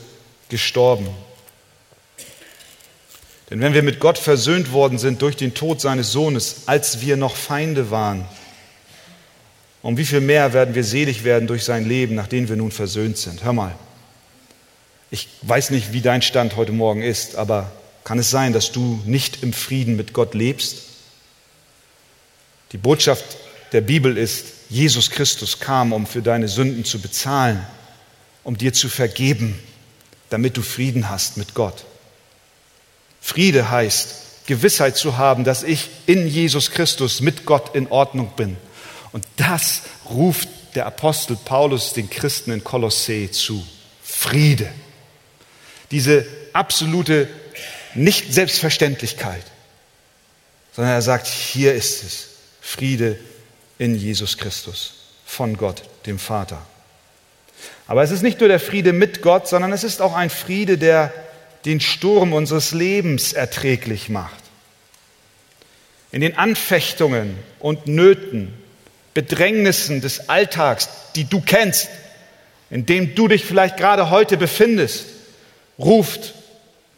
gestorben. 0.49 1.09
Denn 3.51 3.61
wenn 3.61 3.74
wir 3.74 3.82
mit 3.82 4.01
Gott 4.01 4.18
versöhnt 4.18 4.72
worden 4.72 4.99
sind 4.99 5.22
durch 5.22 5.36
den 5.36 5.55
Tod 5.55 5.80
seines 5.80 6.11
Sohnes, 6.11 6.62
als 6.66 7.01
wir 7.01 7.16
noch 7.16 7.36
Feinde 7.36 7.90
waren, 7.90 8.24
um 9.82 9.97
wie 9.97 10.05
viel 10.05 10.20
mehr 10.20 10.53
werden 10.53 10.74
wir 10.74 10.82
selig 10.82 11.22
werden 11.22 11.47
durch 11.47 11.62
sein 11.62 11.86
Leben, 11.86 12.16
nachdem 12.16 12.49
wir 12.49 12.57
nun 12.57 12.72
versöhnt 12.72 13.18
sind? 13.18 13.44
Hör 13.44 13.53
mal, 13.53 13.74
ich 15.12 15.28
weiß 15.42 15.70
nicht, 15.70 15.92
wie 15.92 16.01
dein 16.01 16.22
Stand 16.22 16.57
heute 16.57 16.72
Morgen 16.72 17.03
ist, 17.03 17.36
aber 17.36 17.70
kann 18.03 18.18
es 18.18 18.30
sein, 18.30 18.53
dass 18.53 18.72
du 18.72 19.01
nicht 19.05 19.44
im 19.44 19.53
Frieden 19.53 19.94
mit 19.94 20.12
Gott 20.12 20.34
lebst? 20.34 20.82
Die 22.72 22.78
Botschaft 22.78 23.24
der 23.70 23.80
Bibel 23.80 24.18
ist, 24.18 24.47
Jesus 24.68 25.11
Christus 25.11 25.61
kam, 25.61 25.92
um 25.92 26.07
für 26.07 26.22
deine 26.22 26.49
Sünden 26.49 26.84
zu 26.84 27.01
bezahlen, 27.01 27.64
um 28.42 28.59
dir 28.59 28.72
zu 28.72 28.88
vergeben 28.88 29.57
damit 30.31 30.57
du 30.57 30.62
Frieden 30.62 31.09
hast 31.11 31.37
mit 31.37 31.55
Gott. 31.55 31.85
Friede 33.20 33.70
heißt, 33.70 34.47
Gewissheit 34.47 34.97
zu 34.97 35.16
haben, 35.16 35.45
dass 35.45 35.62
ich 35.62 35.89
in 36.07 36.29
Jesus 36.29 36.70
Christus 36.70 37.20
mit 37.20 37.45
Gott 37.47 37.74
in 37.74 37.89
Ordnung 37.89 38.33
bin. 38.37 38.57
Und 39.12 39.27
das 39.37 39.83
ruft 40.09 40.49
der 40.74 40.87
Apostel 40.87 41.37
Paulus 41.37 41.93
den 41.93 42.09
Christen 42.09 42.53
in 42.53 42.62
Kolossee 42.62 43.31
zu. 43.31 43.66
Friede. 44.03 44.70
Diese 45.91 46.27
absolute 46.53 47.29
Nicht-Selbstverständlichkeit, 47.95 49.45
sondern 50.72 50.95
er 50.95 51.03
sagt, 51.03 51.27
hier 51.27 51.74
ist 51.74 52.05
es. 52.05 52.29
Friede 52.61 53.18
in 53.79 53.95
Jesus 53.95 54.37
Christus 54.37 54.95
von 55.24 55.57
Gott, 55.57 55.83
dem 56.07 56.18
Vater. 56.18 56.64
Aber 57.87 58.03
es 58.03 58.11
ist 58.11 58.23
nicht 58.23 58.41
nur 58.41 58.49
der 58.49 58.61
Friede 58.61 58.93
mit 58.93 59.23
Gott, 59.23 59.49
sondern 59.49 59.73
es 59.73 59.85
ist 59.85 60.03
auch 60.03 60.14
ein 60.14 60.31
Friede, 60.31 60.79
der 60.79 61.12
den 61.64 61.81
Sturm 61.81 62.33
unseres 62.33 62.73
Lebens 62.73 63.33
erträglich 63.33 64.09
macht. 64.09 64.43
In 66.12 66.21
den 66.21 66.39
Anfechtungen 66.39 67.37
und 67.59 67.87
Nöten, 67.87 68.55
Bedrängnissen 69.14 70.01
des 70.01 70.29
Alltags, 70.29 70.89
die 71.14 71.25
du 71.25 71.41
kennst, 71.41 71.89
in 72.71 72.87
dem 72.87 73.14
du 73.14 73.29
dich 73.29 73.45
vielleicht 73.45 73.77
gerade 73.77 74.11
heute 74.11 74.37
befindest, 74.37 75.07
ruft 75.79 76.35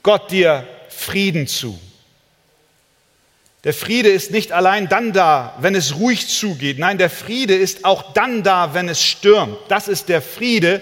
Gott 0.02 0.30
dir 0.30 0.66
Frieden 0.88 1.46
zu. 1.46 1.78
Der 3.64 3.74
Friede 3.74 4.08
ist 4.08 4.30
nicht 4.30 4.52
allein 4.52 4.88
dann 4.88 5.12
da, 5.12 5.56
wenn 5.60 5.74
es 5.74 5.96
ruhig 5.96 6.28
zugeht. 6.28 6.78
Nein, 6.78 6.98
der 6.98 7.10
Friede 7.10 7.56
ist 7.56 7.84
auch 7.84 8.12
dann 8.12 8.42
da, 8.42 8.72
wenn 8.74 8.88
es 8.88 9.02
stürmt. 9.02 9.56
Das 9.68 9.88
ist 9.88 10.08
der 10.08 10.22
Friede 10.22 10.80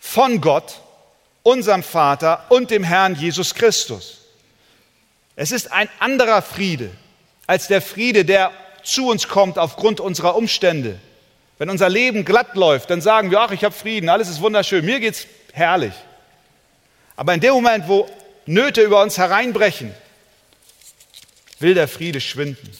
von 0.00 0.40
Gott, 0.40 0.80
unserem 1.42 1.82
Vater 1.82 2.44
und 2.48 2.70
dem 2.70 2.82
Herrn 2.82 3.14
Jesus 3.14 3.54
Christus. 3.54 4.18
Es 5.36 5.52
ist 5.52 5.72
ein 5.72 5.88
anderer 6.00 6.42
Friede 6.42 6.90
als 7.48 7.66
der 7.66 7.80
Friede, 7.80 8.24
der 8.24 8.52
zu 8.84 9.08
uns 9.08 9.26
kommt 9.26 9.58
aufgrund 9.58 10.00
unserer 10.00 10.36
Umstände. 10.36 10.98
Wenn 11.56 11.70
unser 11.70 11.88
Leben 11.88 12.24
glatt 12.24 12.54
läuft, 12.54 12.90
dann 12.90 13.00
sagen 13.00 13.30
wir, 13.30 13.40
ach, 13.40 13.50
ich 13.50 13.64
habe 13.64 13.74
Frieden, 13.74 14.08
alles 14.08 14.28
ist 14.28 14.40
wunderschön, 14.40 14.84
mir 14.84 15.00
geht's 15.00 15.26
herrlich. 15.52 15.94
Aber 17.16 17.34
in 17.34 17.40
dem 17.40 17.54
Moment, 17.54 17.88
wo 17.88 18.08
Nöte 18.46 18.82
über 18.82 19.02
uns 19.02 19.18
hereinbrechen, 19.18 19.92
will 21.60 21.74
der 21.74 21.88
Friede 21.88 22.20
schwinden. 22.20 22.70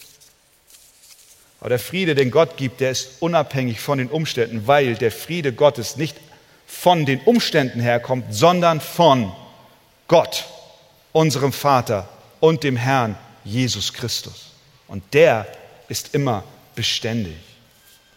Aber 1.59 1.69
der 1.69 1.79
Friede, 1.79 2.15
den 2.15 2.31
Gott 2.31 2.55
gibt, 2.57 2.79
der 2.79 2.91
ist 2.91 3.21
unabhängig 3.21 3.81
von 3.81 3.97
den 3.97 4.07
Umständen, 4.07 4.65
weil 4.65 4.95
der 4.95 5.11
Friede 5.11 5.51
Gottes 5.51 5.97
nicht 5.97 6.15
von 6.65 7.05
den 7.05 7.19
Umständen 7.21 7.81
herkommt, 7.81 8.25
sondern 8.33 8.79
von 8.79 9.31
Gott, 10.07 10.45
unserem 11.11 11.51
Vater 11.51 12.07
und 12.39 12.63
dem 12.63 12.77
Herrn 12.77 13.17
Jesus 13.43 13.93
Christus. 13.93 14.51
Und 14.87 15.03
der 15.13 15.47
ist 15.89 16.13
immer 16.13 16.43
beständig. 16.75 17.35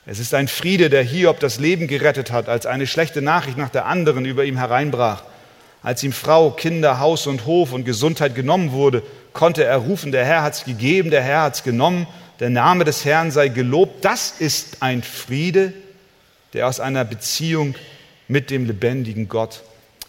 Es 0.04 0.18
ist 0.18 0.34
ein 0.34 0.48
Friede, 0.48 0.90
der 0.90 1.02
Hiob 1.02 1.40
das 1.40 1.58
Leben 1.58 1.86
gerettet 1.86 2.32
hat, 2.32 2.48
als 2.48 2.66
eine 2.66 2.86
schlechte 2.86 3.22
Nachricht 3.22 3.56
nach 3.56 3.70
der 3.70 3.86
anderen 3.86 4.24
über 4.24 4.44
ihm 4.44 4.56
hereinbrach. 4.56 5.22
Als 5.82 6.02
ihm 6.02 6.12
Frau, 6.12 6.50
Kinder, 6.50 7.00
Haus 7.00 7.26
und 7.26 7.46
Hof 7.46 7.72
und 7.72 7.84
Gesundheit 7.84 8.34
genommen 8.34 8.72
wurde, 8.72 9.02
konnte 9.32 9.64
er 9.64 9.76
rufen, 9.78 10.12
der 10.12 10.24
Herr 10.24 10.42
hat 10.42 10.54
es 10.54 10.64
gegeben, 10.64 11.10
der 11.10 11.22
Herr 11.22 11.42
hat 11.42 11.56
es 11.56 11.62
genommen, 11.62 12.06
der 12.40 12.50
Name 12.50 12.84
des 12.84 13.04
Herrn 13.04 13.30
sei 13.30 13.48
gelobt. 13.48 14.04
Das 14.04 14.32
ist 14.40 14.82
ein 14.82 15.02
Friede, 15.02 15.72
der 16.52 16.66
aus 16.66 16.80
einer 16.80 17.04
Beziehung 17.04 17.74
mit 18.28 18.50
dem 18.50 18.66
lebendigen 18.66 19.28
Gott 19.28 19.62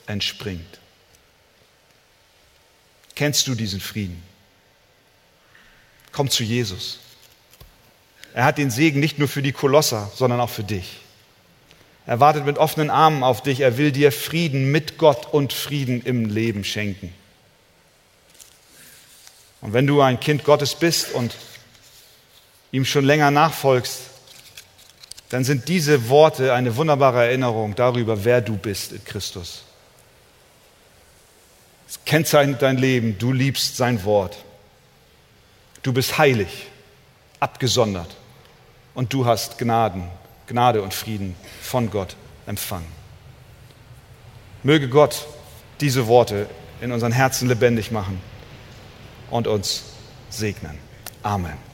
entspringt. 0.08 0.80
Kennst 3.16 3.48
du 3.48 3.56
diesen 3.56 3.80
Frieden? 3.80 4.22
Komm 6.12 6.30
zu 6.30 6.44
Jesus. 6.44 7.00
Er 8.34 8.46
hat 8.46 8.58
den 8.58 8.72
Segen 8.72 9.00
nicht 9.00 9.20
nur 9.20 9.28
für 9.28 9.42
die 9.42 9.52
Kolosser, 9.52 10.12
sondern 10.16 10.40
auch 10.40 10.50
für 10.50 10.64
dich. 10.64 11.02
Er 12.06 12.20
wartet 12.20 12.46
mit 12.46 12.58
offenen 12.58 12.90
Armen 12.90 13.24
auf 13.24 13.44
dich. 13.44 13.62
Er 13.62 13.78
will 13.78 13.92
dir 13.92 14.12
Frieden 14.12 14.72
mit 14.72 14.98
Gott 14.98 15.32
und 15.32 15.54
Frieden 15.54 16.02
im 16.04 16.26
Leben 16.26 16.64
schenken. 16.64 17.14
Und 19.64 19.72
wenn 19.72 19.88
du 19.88 20.02
ein 20.02 20.20
Kind 20.20 20.44
Gottes 20.44 20.76
bist 20.76 21.14
und 21.14 21.34
ihm 22.74 22.84
schon 22.84 23.06
länger 23.06 23.32
nachfolgst, 23.32 24.02
dann 25.30 25.46
sind 25.46 25.70
diese 25.70 26.10
Worte 26.10 26.54
eine 26.54 26.76
wunderbare 26.76 27.26
Erinnerung 27.26 27.74
darüber, 27.74 28.26
wer 28.26 28.42
du 28.42 28.58
bist 28.58 28.92
in 28.92 29.04
Christus. 29.06 29.64
Es 31.88 31.98
kennzeichnet 32.04 32.62
dein 32.62 32.78
Leben, 32.78 33.18
du 33.18 33.32
liebst 33.32 33.78
sein 33.78 34.04
Wort. 34.04 34.36
Du 35.82 35.94
bist 35.94 36.18
heilig, 36.18 36.68
abgesondert 37.40 38.18
und 38.94 39.14
du 39.14 39.26
hast 39.26 39.58
Gnaden, 39.58 40.04
Gnade 40.48 40.82
und 40.82 40.94
Frieden 40.94 41.38
von 41.62 41.90
Gott 41.90 42.18
empfangen. 42.48 42.92
Möge 44.62 44.90
Gott 44.90 45.26
diese 45.80 46.08
Worte 46.08 46.50
in 46.82 46.92
unseren 46.92 47.14
Herzen 47.14 47.48
lebendig 47.48 47.92
machen 47.92 48.33
und 49.34 49.48
uns 49.48 49.84
segnen. 50.30 50.78
Amen. 51.24 51.73